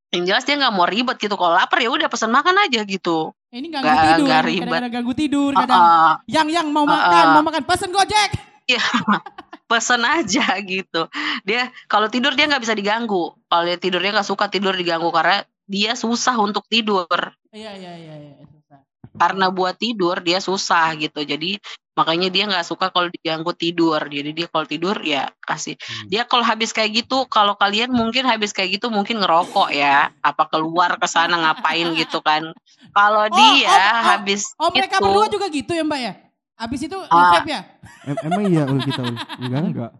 yang 0.09 0.25
jelas 0.25 0.43
dia 0.43 0.57
nggak 0.57 0.73
mau 0.73 0.85
ribet 0.85 1.17
gitu. 1.17 1.33
Kalau 1.33 1.53
lapar 1.53 1.79
ya 1.79 1.89
udah 1.89 2.07
pesan 2.07 2.29
makan 2.29 2.57
aja 2.63 2.83
gitu. 2.83 3.31
Ini 3.49 3.71
ganggu 3.71 3.85
Nggak- 3.85 4.05
tidur, 4.07 4.27
nggak 4.27 4.41
nih, 4.41 4.49
ribet. 4.49 4.61
kadang-kadang 4.63 4.93
ganggu 4.93 5.13
tidur, 5.15 5.51
kadang 5.53 5.79
ah, 5.79 6.13
yang 6.27 6.49
yang 6.49 6.69
mau 6.69 6.83
Ah, 6.83 6.91
makan, 6.91 7.23
ah. 7.23 7.33
mau 7.33 7.43
makan 7.45 7.63
pesen 7.63 7.91
Gojek. 7.91 8.31
pesen 9.67 10.03
aja 10.07 10.47
gitu. 10.65 11.11
Dia 11.43 11.71
kalau 11.91 12.07
tidur 12.07 12.33
dia 12.35 12.47
nggak 12.49 12.63
bisa 12.63 12.75
diganggu. 12.75 13.35
Kalau 13.47 13.65
dia 13.67 13.79
tidur 13.79 14.01
dia 14.01 14.15
nggak 14.15 14.27
suka 14.27 14.47
tidur 14.51 14.75
diganggu 14.75 15.11
karena 15.11 15.43
dia 15.67 15.99
susah 15.99 16.39
untuk 16.39 16.65
tidur. 16.71 17.07
Iya, 17.51 17.75
iya, 17.75 17.93
iya, 17.99 18.15
iya, 18.17 18.33
susah. 18.47 18.79
Karena 19.19 19.51
buat 19.51 19.75
tidur 19.77 20.23
dia 20.23 20.39
susah 20.39 20.95
gitu. 20.95 21.27
Jadi 21.27 21.59
makanya 21.97 22.29
dia 22.29 22.45
nggak 22.45 22.69
suka 22.69 22.93
kalau 22.93 23.09
diganggu 23.09 23.57
tidur 23.57 23.97
jadi 23.97 24.31
dia 24.37 24.47
kalau 24.53 24.69
tidur 24.69 25.01
ya 25.01 25.33
kasih 25.41 25.81
Hmm. 25.81 26.13
dia 26.13 26.29
kalau 26.29 26.45
habis 26.45 26.77
kayak 26.77 26.93
gitu 26.93 27.25
kalau 27.25 27.57
kalian 27.57 27.89
mungkin 27.89 28.29
habis 28.29 28.53
kayak 28.53 28.77
gitu 28.77 28.93
mungkin 28.93 29.25
ngerokok 29.25 29.73
ya 29.73 30.13
apa 30.21 30.45
keluar 30.53 31.01
ke 31.01 31.09
sana 31.09 31.41
ngapain 31.41 31.97
gitu 31.97 32.21
kan 32.21 32.53
kalau 32.97 33.25
Oh, 33.25 33.33
dia 33.33 33.73
oh, 33.73 33.81
oh, 33.81 34.01
habis 34.13 34.45
Oh 34.61 34.69
mereka 34.69 35.01
itu 35.01 35.09
berdua 35.09 35.27
juga 35.33 35.47
gitu 35.49 35.73
ya 35.73 35.83
mbak 35.89 36.01
ya? 36.05 36.13
Abis 36.57 36.81
itu 36.83 36.97
nge-vape 36.97 37.47
ya? 37.47 37.61
Em- 38.03 38.21
emang 38.25 38.45
iya 38.47 38.64
ul 38.64 38.81
kita 38.81 39.03
ul. 39.03 39.12
Enggak. 39.42 39.61
Enggak. 39.62 39.90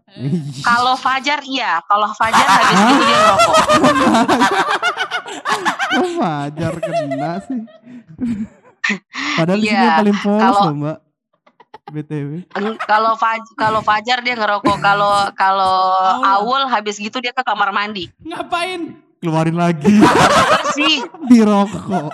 kalau 0.63 0.93
Fajar 0.95 1.39
iya 1.43 1.77
kalau 1.83 2.09
Fajar 2.11 2.45
habis 2.47 2.77
itu 2.79 2.95
dia 2.99 3.17
ngerokok 3.19 3.55
Kok 5.87 6.09
wajar 6.17 6.73
kena 6.77 7.31
sih. 7.41 7.61
Padahal 9.35 9.59
di 9.59 9.67
sini 9.67 9.77
Iya, 9.79 9.95
paling 9.95 10.17
polos 10.17 10.41
kalau- 10.41 10.65
loh 10.65 10.75
mbak. 10.75 10.97
BTW. 11.87 12.29
Kalau 12.83 13.15
Faj- 13.15 13.53
kalau 13.55 13.79
Fajar 13.79 14.19
dia 14.19 14.35
ngerokok 14.35 14.77
kalau 14.77 15.13
kalau 15.31 15.77
Aul. 16.19 16.59
Aul 16.59 16.67
habis 16.67 16.97
gitu 16.97 17.15
dia 17.17 17.31
ke 17.31 17.39
kamar 17.41 17.71
mandi 17.71 18.11
Ngapain? 18.19 18.91
Keluarin 19.17 19.55
lagi. 19.55 19.95
bersih 19.95 21.07
Di 21.31 21.39
rokok. 21.39 22.11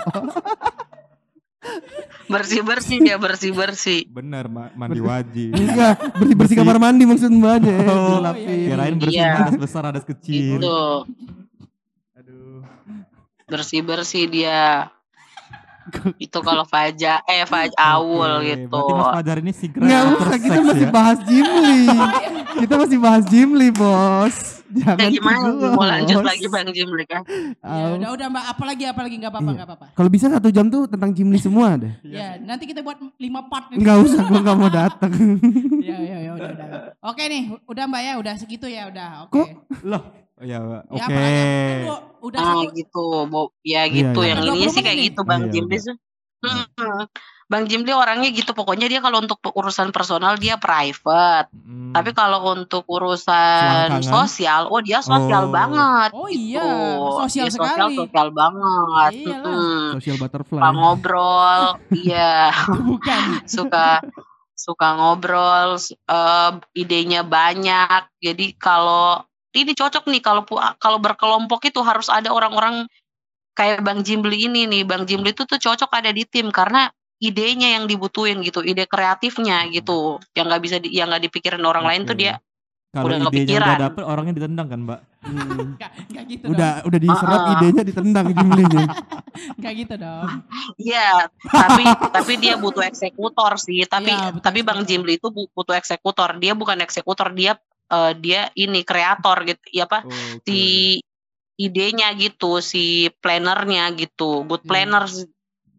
Bersih 2.25 2.61
bersih 2.61 2.97
dia 2.99 3.15
bersih 3.15 3.51
bersih 3.51 4.01
Bener, 4.07 4.45
Ma- 4.45 4.71
mandi 4.73 4.99
wajib. 4.99 5.55
Enggak, 5.57 5.95
bersih 6.13 6.35
bersih 6.35 6.55
kamar 6.55 6.77
mandi 6.77 7.03
maksud 7.03 7.29
mbaknya. 7.29 7.77
Oh, 7.85 8.17
Dilapin. 8.17 8.47
iya, 8.49 8.67
Kirain 8.69 8.95
bersih 8.95 9.19
Iya. 9.19 9.33
adas 9.39 9.57
besar, 9.57 9.83
adas 9.85 10.03
kecil. 10.03 10.59
gitu 10.59 10.79
Aduh. 12.13 12.63
bersih 13.45 13.81
bersih 13.81 14.23
dia 14.25 14.87
itu 16.15 16.39
kalau 16.39 16.63
Fajar 16.63 17.19
eh 17.25 17.43
Faj 17.43 17.75
Aul 17.75 18.23
Oke, 18.39 18.55
gitu 18.55 18.71
Berarti 18.71 18.93
Mas 18.95 19.11
Fajar 19.13 19.37
ini 19.37 19.51
secret 19.51 19.83
Enggak 19.83 19.99
after 20.01 20.15
usah, 20.23 20.37
kita 20.39 20.59
masih 20.63 20.79
ya? 20.81 20.91
bahas 20.91 21.19
Jimli. 21.21 21.81
kita 22.55 22.73
masih 22.75 22.97
bahas 22.97 23.23
Jimli, 23.25 23.69
Bos. 23.69 24.35
ya 24.71 24.97
Jangan 24.97 25.11
gimana 25.11 25.37
ke 25.39 25.51
gua, 25.53 25.69
mau 25.71 25.85
lanjut 25.85 26.15
Bos. 26.15 26.25
lagi 26.25 26.45
Bang 26.47 26.67
Jimli 26.67 27.05
kan 27.05 27.21
Ya, 27.25 27.61
Au. 27.61 27.93
udah 27.95 28.09
udah 28.11 28.27
mbak, 28.27 28.43
apalagi 28.47 28.83
apalagi 28.83 29.15
nggak 29.15 29.29
apa-apa 29.29 29.45
Iya. 29.45 29.55
nggak 29.55 29.69
apa-apa. 29.69 29.85
Kalau 29.93 30.09
bisa 30.09 30.25
satu 30.27 30.49
jam 30.49 30.65
tuh 30.67 30.85
tentang 30.85 31.11
Jimli 31.11 31.37
semua 31.37 31.75
deh. 31.75 31.93
Ya 32.03 32.35
nanti 32.37 32.65
kita 32.65 32.81
buat 32.81 32.97
lima 33.15 33.45
part. 33.45 33.69
nih. 33.69 33.77
Enggak 33.77 33.97
usah, 34.01 34.21
gua 34.23 34.39
enggak 34.39 34.57
mau 34.57 34.71
datang. 34.71 35.11
Ya 35.83 35.97
ya 35.99 36.17
ya 36.21 36.31
udah 36.33 36.49
udah. 36.49 36.67
Oke 37.03 37.23
nih, 37.23 37.43
udah 37.63 37.83
mbak 37.85 38.01
ya, 38.01 38.13
udah 38.17 38.33
segitu 38.35 38.65
ya 38.65 38.87
udah. 38.87 39.27
Kok? 39.27 39.35
Oke. 39.37 39.53
Loh, 39.83 40.03
ya, 40.39 40.57
oke. 40.63 40.95
Ya, 40.95 41.03
apalagi 41.05 41.41
kan 41.43 41.77
gua 41.83 41.97
udah 42.23 42.39
ah 42.39 42.63
gitu 42.71 43.05
Bo- 43.27 43.53
ya 43.61 43.83
Iya, 43.83 43.91
gitu 43.91 44.19
iya. 44.19 44.27
yang 44.27 44.39
Ada 44.39 44.47
ininya 44.47 44.65
20 44.65 44.73
sih 44.73 44.81
kayak 44.81 44.99
gitu 45.03 45.21
Bang 45.23 45.41
Iya, 45.43 45.51
Jimli 45.53 45.77
Hmm. 46.43 47.07
Bang 47.45 47.65
Jimli 47.65 47.91
orangnya 47.91 48.29
gitu 48.29 48.51
pokoknya 48.51 48.87
dia 48.87 48.97
kalau 48.97 49.19
untuk 49.19 49.37
urusan 49.45 49.89
personal 49.89 50.35
dia 50.35 50.55
private 50.57 51.51
Hmm. 51.53 51.91
tapi 51.91 52.09
kalau 52.11 52.41
untuk 52.49 52.83
urusan 52.83 53.93
Selangkangan? 53.93 54.03
sosial 54.03 54.61
oh 54.67 54.79
dia 54.79 54.99
sosial 54.99 55.47
Oh. 55.47 55.51
banget 55.51 56.09
Oh 56.11 56.25
gitu. 56.25 56.57
iya, 56.57 56.65
sosial 57.19 57.45
Dia 57.45 57.53
sekali. 57.53 57.69
sosial 57.69 57.89
sosial 58.01 58.27
banget 58.31 59.11
Iyalah. 59.13 59.43
Mm-mm. 59.45 59.85
Social 59.95 60.17
butterfly. 60.17 60.57
suka 60.57 60.69
ngobrol 60.71 61.61
iya 62.03 62.49
Bukan. 62.65 63.21
suka 63.45 63.87
suka 64.55 64.87
ngobrol 64.95 65.69
eh, 65.77 66.51
idenya 66.73 67.21
banyak 67.21 68.01
jadi 68.17 68.45
kalau 68.55 69.21
ini 69.51 69.71
cocok 69.71 70.07
nih 70.07 70.19
kalau 70.19 70.41
kalau 70.75 70.97
berkelompok 70.97 71.61
itu 71.63 71.77
harus 71.79 72.07
ada 72.07 72.31
orang-orang 72.31 72.89
kayak 73.53 73.79
Bang 73.79 74.01
Jimli 74.01 74.45
ini 74.45 74.65
nih 74.65 74.83
Bang 74.83 75.05
Jimli 75.05 75.31
itu 75.31 75.43
tuh 75.43 75.57
cocok 75.57 75.89
ada 75.89 76.09
di 76.09 76.25
tim 76.25 76.49
karena 76.49 76.89
idenya 77.17 77.77
yang 77.77 77.85
dibutuhin 77.85 78.41
gitu 78.41 78.59
ide 78.59 78.83
kreatifnya 78.83 79.63
gitu 79.69 80.19
yang 80.33 80.45
nggak 80.45 80.59
bisa 80.59 80.75
di, 80.77 80.91
yang 80.91 81.07
nggak 81.07 81.23
dipikirin 81.23 81.61
orang 81.61 81.85
lain 81.85 82.03
tuh 82.03 82.13
dia 82.13 82.41
Kalau 82.89 83.09
udah 83.09 83.17
idenya 83.17 83.29
kepikiran. 83.33 83.65
udah 83.65 83.77
dapet, 83.81 84.03
orangnya 84.05 84.33
ditendang 84.37 84.67
kan, 84.69 84.79
Mbak? 84.85 84.99
Hmm. 85.25 85.49
Enggak, 85.73 85.91
enggak 86.03 86.23
gitu 86.29 86.43
Udah 86.45 86.71
udah 86.85 86.99
diserap 87.01 87.33
Ah, 87.33 87.41
ah. 87.41 87.53
idenya 87.57 87.83
ditendang 87.83 88.25
Jimlinya. 88.29 88.69
dong. 88.85 88.89
Enggak 89.57 89.73
gitu 89.73 89.93
dong. 89.97 90.27
Iya, 90.77 91.09
tapi 91.41 91.83
tapi 91.89 92.33
dia 92.37 92.53
butuh 92.53 92.85
eksekutor 92.85 93.57
sih. 93.57 93.81
Tapi 93.89 94.13
Iya, 94.13 94.29
betul, 94.29 94.45
tapi 94.45 94.59
Bang. 94.61 94.85
Jimli 94.85 95.17
itu 95.17 95.33
bu- 95.33 95.49
butuh 95.49 95.73
eksekutor. 95.73 96.37
Dia 96.37 96.53
bukan 96.53 96.77
eksekutor, 96.81 97.33
dia 97.33 97.57
eh, 97.89 98.13
dia 98.13 98.53
ini 98.53 98.85
kreator 98.85 99.41
gitu. 99.41 99.63
Ya 99.73 99.89
apa? 99.89 100.05
Oke. 100.05 100.45
Si 100.45 100.59
idenya 101.63 102.11
gitu, 102.13 102.59
si 102.59 102.83
plannernya 103.17 103.87
gitu. 103.93 104.43
Good 104.43 104.63
Hmm. 104.63 104.69
planner 104.69 105.05
sih. 105.07 105.27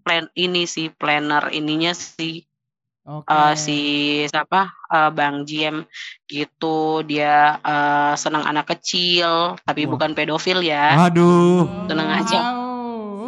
plan 0.00 0.28
ini 0.36 0.64
sih 0.64 0.92
planner 0.92 1.48
ininya 1.50 1.92
si 1.92 2.44
Oke. 3.02 3.24
eh, 3.26 3.54
si 3.54 3.78
siapa? 4.24 4.68
Eh, 4.86 5.10
Bang 5.10 5.44
Jim 5.44 5.80
gitu. 6.24 7.00
Dia 7.02 7.56
eh, 7.56 8.12
senang 8.14 8.44
anak 8.44 8.68
kecil, 8.70 9.56
tapi 9.60 9.84
Wah. 9.84 9.90
bukan 9.90 10.12
pedofil 10.12 10.60
ya. 10.60 11.08
Aduh. 11.08 11.88
tenang 11.88 12.10
aja. 12.14 12.38
Wow. 12.38 12.54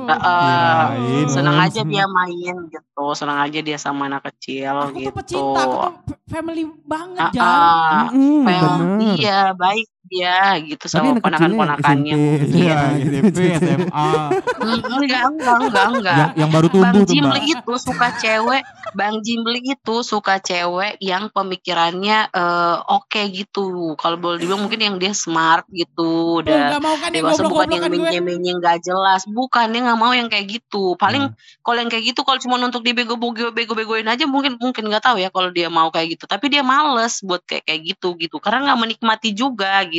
Eh, 0.07 0.15
Kirain. 0.15 1.27
senang 1.27 1.57
aja 1.59 1.81
Hmm. 1.81 1.91
dia 1.91 2.07
main 2.07 2.57
gitu 2.69 3.05
senang 3.13 3.43
aja 3.43 3.59
dia 3.59 3.75
sama 3.75 4.07
anak 4.07 4.31
kecil 4.31 4.71
Aku 4.87 4.95
gitu 4.95 5.11
tuh 5.11 5.15
pecinta, 5.19 5.61
aku 5.65 5.77
tuh 6.07 6.17
family 6.31 6.63
banget 6.87 7.35
Jar. 7.35 7.43
ah. 7.43 8.07
Mm, 8.15 8.47
bener. 8.47 8.71
iya 9.19 9.41
baik 9.51 9.89
dia 10.07 10.59
gitu 10.63 10.85
sama 10.87 11.19
ponakan-ponakannya. 11.19 12.15
SMP, 12.15 12.57
Iya, 12.57 12.79
SMA, 12.97 13.07
SMP, 13.07 13.39
SMA. 13.59 14.11
Enggak 14.57 15.23
enggak 15.31 15.57
enggak 15.61 15.87
enggak. 15.93 16.17
Yang, 16.17 16.31
yang 16.37 16.51
baru 16.51 16.67
Bang 16.67 16.75
tumbuh 16.83 17.03
tuh, 17.03 17.13
Jimli 17.15 17.41
itu 17.51 17.75
suka 17.79 18.09
cewek 18.17 18.63
Bang 18.95 19.17
Jimli 19.21 19.61
itu 19.63 19.95
suka 20.03 20.35
cewek 20.39 20.97
yang 20.99 21.29
pemikirannya 21.31 22.19
eh, 22.29 22.77
oke 22.87 23.23
gitu. 23.31 23.95
Kalau 23.97 24.17
boleh 24.17 24.39
dibilang 24.39 24.67
mungkin 24.67 24.81
yang 24.81 24.97
dia 24.97 25.13
smart 25.13 25.67
gitu 25.71 26.41
udah 26.43 26.77
enggak 26.77 26.83
mau 26.83 26.97
kan 26.97 27.11
yang 27.11 27.25
dewasa 27.25 27.43
bukan 27.47 27.67
yang 27.71 27.85
menye-menye 27.89 28.53
nggak 28.59 28.79
jelas. 28.83 29.25
Bukan 29.27 29.67
dia 29.73 29.81
nggak 29.83 29.99
mau 29.99 30.13
yang 30.13 30.29
kayak 30.29 30.47
gitu. 30.61 30.95
Paling 30.97 31.25
Hmm. 31.27 31.35
kalau 31.65 31.79
yang 31.81 31.91
kayak 31.91 32.13
gitu 32.13 32.21
kalau 32.23 32.39
cuma 32.39 32.61
untuk 32.61 32.85
dibego-bego-begoin 32.85 34.07
aja 34.07 34.25
mungkin 34.29 34.61
mungkin 34.61 34.87
nggak 34.87 35.03
tahu 35.03 35.17
ya 35.19 35.29
kalau 35.33 35.49
dia 35.51 35.69
mau 35.69 35.89
kayak 35.89 36.17
gitu. 36.19 36.25
Tapi 36.29 36.47
dia 36.49 36.61
males 36.61 37.21
buat 37.25 37.41
kayak 37.43 37.65
kayak 37.65 37.81
gitu 37.95 38.09
gitu. 38.21 38.37
Karena 38.39 38.71
nggak 38.71 38.79
menikmati 38.81 39.31
juga 39.33 39.81
gitu 39.89 39.96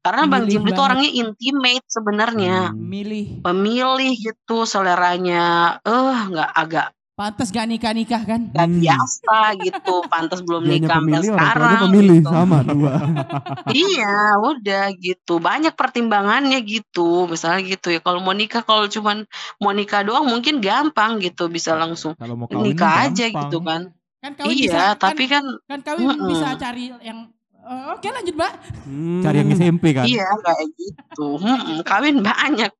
karena 0.00 0.22
bang 0.26 0.44
Milih 0.44 0.52
Jimli 0.52 0.70
itu 0.70 0.80
orangnya 0.80 1.10
intimate 1.12 1.86
sebenarnya 1.86 2.56
Hmm. 2.70 2.80
Milih. 2.82 3.26
pemilih 3.40 4.12
gitu 4.14 4.56
seleranya 4.64 5.44
eh 5.80 6.18
nggak 6.26 6.50
agak 6.52 6.88
Pantes 7.10 7.52
gak 7.52 7.68
nikah-nikah 7.68 8.24
kan? 8.24 8.48
nggak 8.48 8.64
Hmm. 8.64 8.80
biasa 8.80 9.36
gitu 9.60 9.94
pantas 10.08 10.40
belum 10.40 10.64
Dianya 10.64 10.76
nikah 10.80 10.88
sampai 10.88 11.04
pemilih, 11.12 11.28
sekarang 11.28 11.80
pemilih 11.84 12.16
gitu. 12.16 12.30
sama 12.32 12.58
dua. 12.64 12.92
Iya, 13.76 14.16
udah 14.40 14.84
gitu. 14.96 15.34
Banyak 15.36 15.74
pertimbangannya 15.76 16.58
gitu. 16.64 17.28
Misalnya 17.28 17.60
gitu 17.68 17.92
ya. 17.92 18.00
Kalau 18.00 18.24
mau 18.24 18.32
nikah, 18.32 18.64
kalau 18.64 18.88
cuman 18.88 19.28
mau 19.60 19.68
nikah 19.70 20.00
doang 20.00 20.24
mungkin 20.24 20.64
gampang 20.64 21.20
gitu, 21.20 21.52
bisa 21.52 21.76
langsung 21.76 22.16
Kalau 22.16 22.40
mau 22.40 22.48
kawin 22.48 22.72
nikah 22.72 23.12
aja 23.12 23.28
gampang. 23.28 23.36
gitu 23.44 23.58
kan. 23.60 23.82
Kan 24.16 24.32
kawin 24.36 24.56
iya, 24.56 24.64
bisa, 24.64 24.82
tapi 24.96 25.24
kan, 25.28 25.44
kan, 25.44 25.76
kan 25.76 25.80
kawin 25.92 26.06
Mm-mm. 26.08 26.24
bisa 26.24 26.48
cari 26.56 26.88
yang 27.00 27.28
Eh, 27.60 27.86
Oke 27.92 28.08
lanjut 28.08 28.32
mbak. 28.32 28.52
Hmm. 28.82 29.20
Cari 29.20 29.36
yang 29.38 29.50
SMP 29.52 29.84
kan? 29.92 30.02
iya 30.02 30.26
kayak 30.34 30.66
gitu. 30.72 31.36
Mm-mm, 31.36 31.80
kawin 31.82 32.18
banyak. 32.20 32.72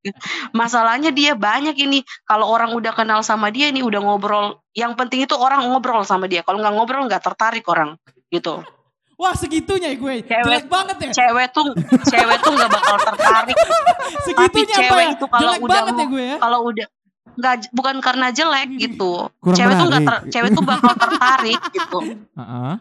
Masalahnya 0.51 1.11
dia 1.11 1.33
banyak 1.35 1.77
ini. 1.77 2.01
Kalau 2.23 2.47
orang 2.47 2.73
udah 2.73 2.90
kenal 2.90 3.21
sama 3.21 3.49
dia 3.49 3.69
ini 3.69 3.81
udah 3.81 4.01
ngobrol. 4.01 4.47
Yang 4.73 4.93
penting 4.97 5.21
itu 5.23 5.35
orang 5.35 5.62
ngobrol 5.64 6.01
sama 6.03 6.27
dia. 6.27 6.40
Kalau 6.40 6.59
nggak 6.59 6.73
ngobrol 6.73 7.05
nggak 7.05 7.23
tertarik 7.23 7.62
orang 7.66 8.01
gitu. 8.29 8.64
Wah 9.14 9.33
segitunya 9.33 9.93
ya 9.93 9.97
gue. 9.97 10.14
Cewek- 10.23 10.45
Jelek 10.49 10.66
banget 10.66 10.97
ya. 10.99 11.09
Cewek 11.14 11.47
tuh, 11.51 11.66
cewek 12.03 12.38
tuh 12.40 12.51
nggak 12.51 12.71
bakal 12.71 12.97
tertarik 13.05 13.57
Segitunya 14.25 14.77
cewek 14.77 14.88
mbak 14.88 14.97
ya. 14.99 15.11
itu 15.12 15.27
kalau 15.27 15.40
Jelek 15.45 15.61
udah 15.61 15.75
banget 15.77 15.93
ya 15.95 16.07
gue 16.07 16.25
ya. 16.25 16.37
kalau 16.40 16.59
udah 16.64 16.87
nggak 17.31 17.55
bukan 17.71 17.97
karena 18.01 18.27
jelek 18.31 18.69
gitu 18.75 19.12
Kurang 19.38 19.55
cewek 19.55 19.75
tuh 19.75 19.87
nggak 19.87 20.03
ter, 20.03 20.14
menarik. 20.14 20.33
cewek 20.33 20.51
tuh 20.51 20.64
bakal 20.66 20.93
tertarik 20.95 21.61
gitu 21.71 21.99
Heeh. 22.40 22.73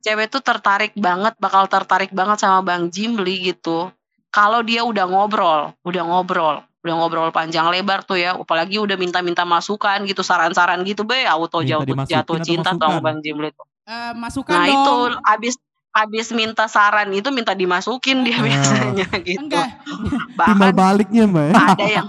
Cewek 0.00 0.28
tuh 0.28 0.40
tertarik 0.40 0.92
banget 0.94 1.36
bakal 1.36 1.64
tertarik 1.64 2.10
banget 2.10 2.38
sama 2.38 2.60
bang 2.60 2.88
Jimli 2.88 3.46
gitu 3.46 3.92
kalau 4.28 4.60
dia 4.60 4.80
udah 4.82 5.04
ngobrol 5.04 5.60
udah 5.80 6.02
ngobrol 6.02 6.56
udah 6.80 6.94
ngobrol 6.94 7.28
panjang 7.28 7.68
lebar 7.68 8.00
tuh 8.00 8.16
ya 8.16 8.32
apalagi 8.32 8.76
udah 8.76 8.96
minta-minta 8.96 9.44
masukan 9.44 10.00
gitu 10.02 10.20
saran-saran 10.20 10.80
gitu 10.82 11.04
be 11.04 11.22
auto 11.22 11.60
Minta 11.60 11.68
jatuh 11.70 11.86
dimasukin 11.86 12.16
jatuh 12.16 12.36
cinta 12.40 12.70
sama 12.72 12.98
bang 13.00 13.20
Jimli 13.20 13.50
tuh 13.50 13.66
Eh, 13.82 14.12
masukan 14.14 14.54
nah 14.54 14.64
dong. 14.64 14.72
itu 14.72 14.94
abis 15.26 15.54
abis 15.90 16.26
minta 16.30 16.64
saran 16.64 17.10
itu 17.10 17.26
minta 17.28 17.50
dimasukin 17.52 18.22
dia 18.22 18.38
Ah. 18.38 18.42
biasanya 18.46 19.06
gitu 19.20 19.42
Enggak. 19.42 19.68
Timbal 19.82 20.38
bahkan 20.38 20.72
baliknya 20.72 21.24
mbak 21.26 21.50
ya. 21.50 21.54
ada 21.66 21.86
yang 21.90 22.06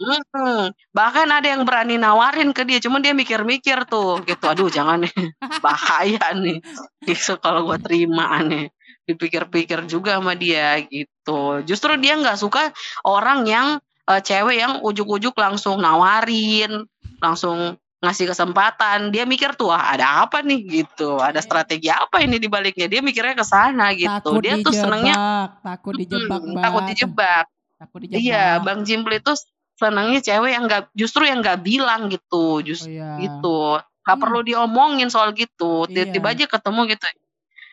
Mm-mm. 0.00 0.72
bahkan 0.90 1.28
ada 1.28 1.44
yang 1.44 1.68
berani 1.68 2.00
nawarin 2.00 2.56
ke 2.56 2.64
dia 2.64 2.80
cuman 2.80 3.04
dia 3.04 3.12
mikir-mikir 3.12 3.84
tuh 3.84 4.24
gitu 4.24 4.48
aduh 4.48 4.72
jangan 4.72 5.04
nih 5.04 5.12
bahaya 5.64 6.32
nih 6.32 6.64
gitu 7.04 7.36
kalau 7.36 7.68
gue 7.68 7.76
terima 7.84 8.40
nih 8.40 8.72
dipikir-pikir 9.04 9.90
juga 9.90 10.22
sama 10.22 10.38
dia 10.38 10.78
gitu. 10.86 11.66
Justru 11.66 11.98
dia 11.98 12.14
nggak 12.14 12.38
suka 12.38 12.70
orang 13.02 13.42
yang 13.42 13.66
eh, 14.06 14.22
cewek 14.22 14.62
yang 14.62 14.78
ujuk-ujuk 14.86 15.34
langsung 15.34 15.82
nawarin 15.82 16.86
langsung 17.18 17.74
ngasih 18.00 18.30
kesempatan. 18.30 19.10
Dia 19.10 19.26
mikir 19.26 19.58
tuh 19.58 19.74
wah 19.74 19.98
ada 19.98 20.22
apa 20.22 20.46
nih? 20.46 20.62
Gitu 20.86 21.18
ada 21.18 21.42
Iya. 21.42 21.44
strategi 21.44 21.88
apa 21.90 22.22
ini 22.22 22.38
di 22.38 22.46
baliknya 22.46 22.86
dia 22.86 23.02
mikirnya 23.02 23.34
ke 23.34 23.42
sana 23.42 23.90
gitu. 23.98 24.08
Takut 24.08 24.40
dia 24.40 24.54
dijebak, 24.56 24.66
tuh 24.70 24.74
senengnya 24.78 25.16
takut 25.58 25.94
dijebak, 25.98 26.40
Hmm, 26.40 26.54
takut 26.56 26.82
dijebak. 26.86 27.46
Takut 27.80 27.98
dijebak. 28.06 28.20
iya 28.22 28.44
bang 28.62 28.80
Jimpli 28.86 29.18
tuh 29.18 29.34
senengnya 29.80 30.20
cewek 30.20 30.52
yang 30.52 30.64
nggak 30.66 30.92
justru 30.92 31.24
yang 31.24 31.40
nggak 31.40 31.64
bilang 31.64 32.06
gitu 32.06 32.36
Oh 32.52 32.60
justru 32.60 32.92
iya. 32.92 33.16
gitu 33.16 33.80
nggak 33.80 34.12
Hmm. 34.12 34.20
perlu 34.20 34.40
diomongin 34.42 35.08
soal 35.08 35.32
gitu 35.32 35.86
Iya. 35.86 36.04
tiba-tiba 36.04 36.28
aja 36.30 36.44
ketemu 36.46 36.80
gitu 36.86 37.04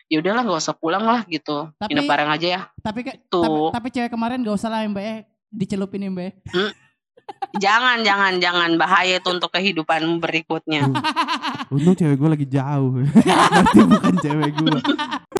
ya 0.08 0.16
udahlah 0.18 0.40
nggak 0.40 0.56
usah 0.58 0.72
pulang 0.72 1.04
lah 1.04 1.20
gitu 1.24 1.68
Tapi- 1.74 1.92
nginep 1.92 2.04
bareng 2.06 2.30
aja 2.30 2.48
ya 2.48 2.60
Tapi, 2.78 3.00
ke, 3.02 3.12
Gitu. 3.14 3.40
tapi 3.42 3.60
tapi 3.70 3.88
cewek 3.90 4.10
kemarin 4.10 4.40
gak 4.40 4.56
usah 4.56 4.68
lah 4.68 4.80
Mbak 4.82 5.04
ya 5.04 5.16
dicelupin 5.50 6.08
Mbak. 6.08 6.24
ya. 6.24 6.32
jangan 7.60 8.00
jangan 8.00 8.32
jangan 8.38 8.70
bahaya 8.74 9.20
itu 9.20 9.28
untuk 9.28 9.48
kehidupan 9.50 10.16
berikutnya 10.16 10.88
Untung 11.68 11.92
cewek 11.92 12.16
gue 12.16 12.28
lagi 12.30 12.46
jauh. 12.46 13.04
Berarti 13.52 13.80
bukan 13.84 14.14
cewek 14.16 14.52
gue. 14.54 14.80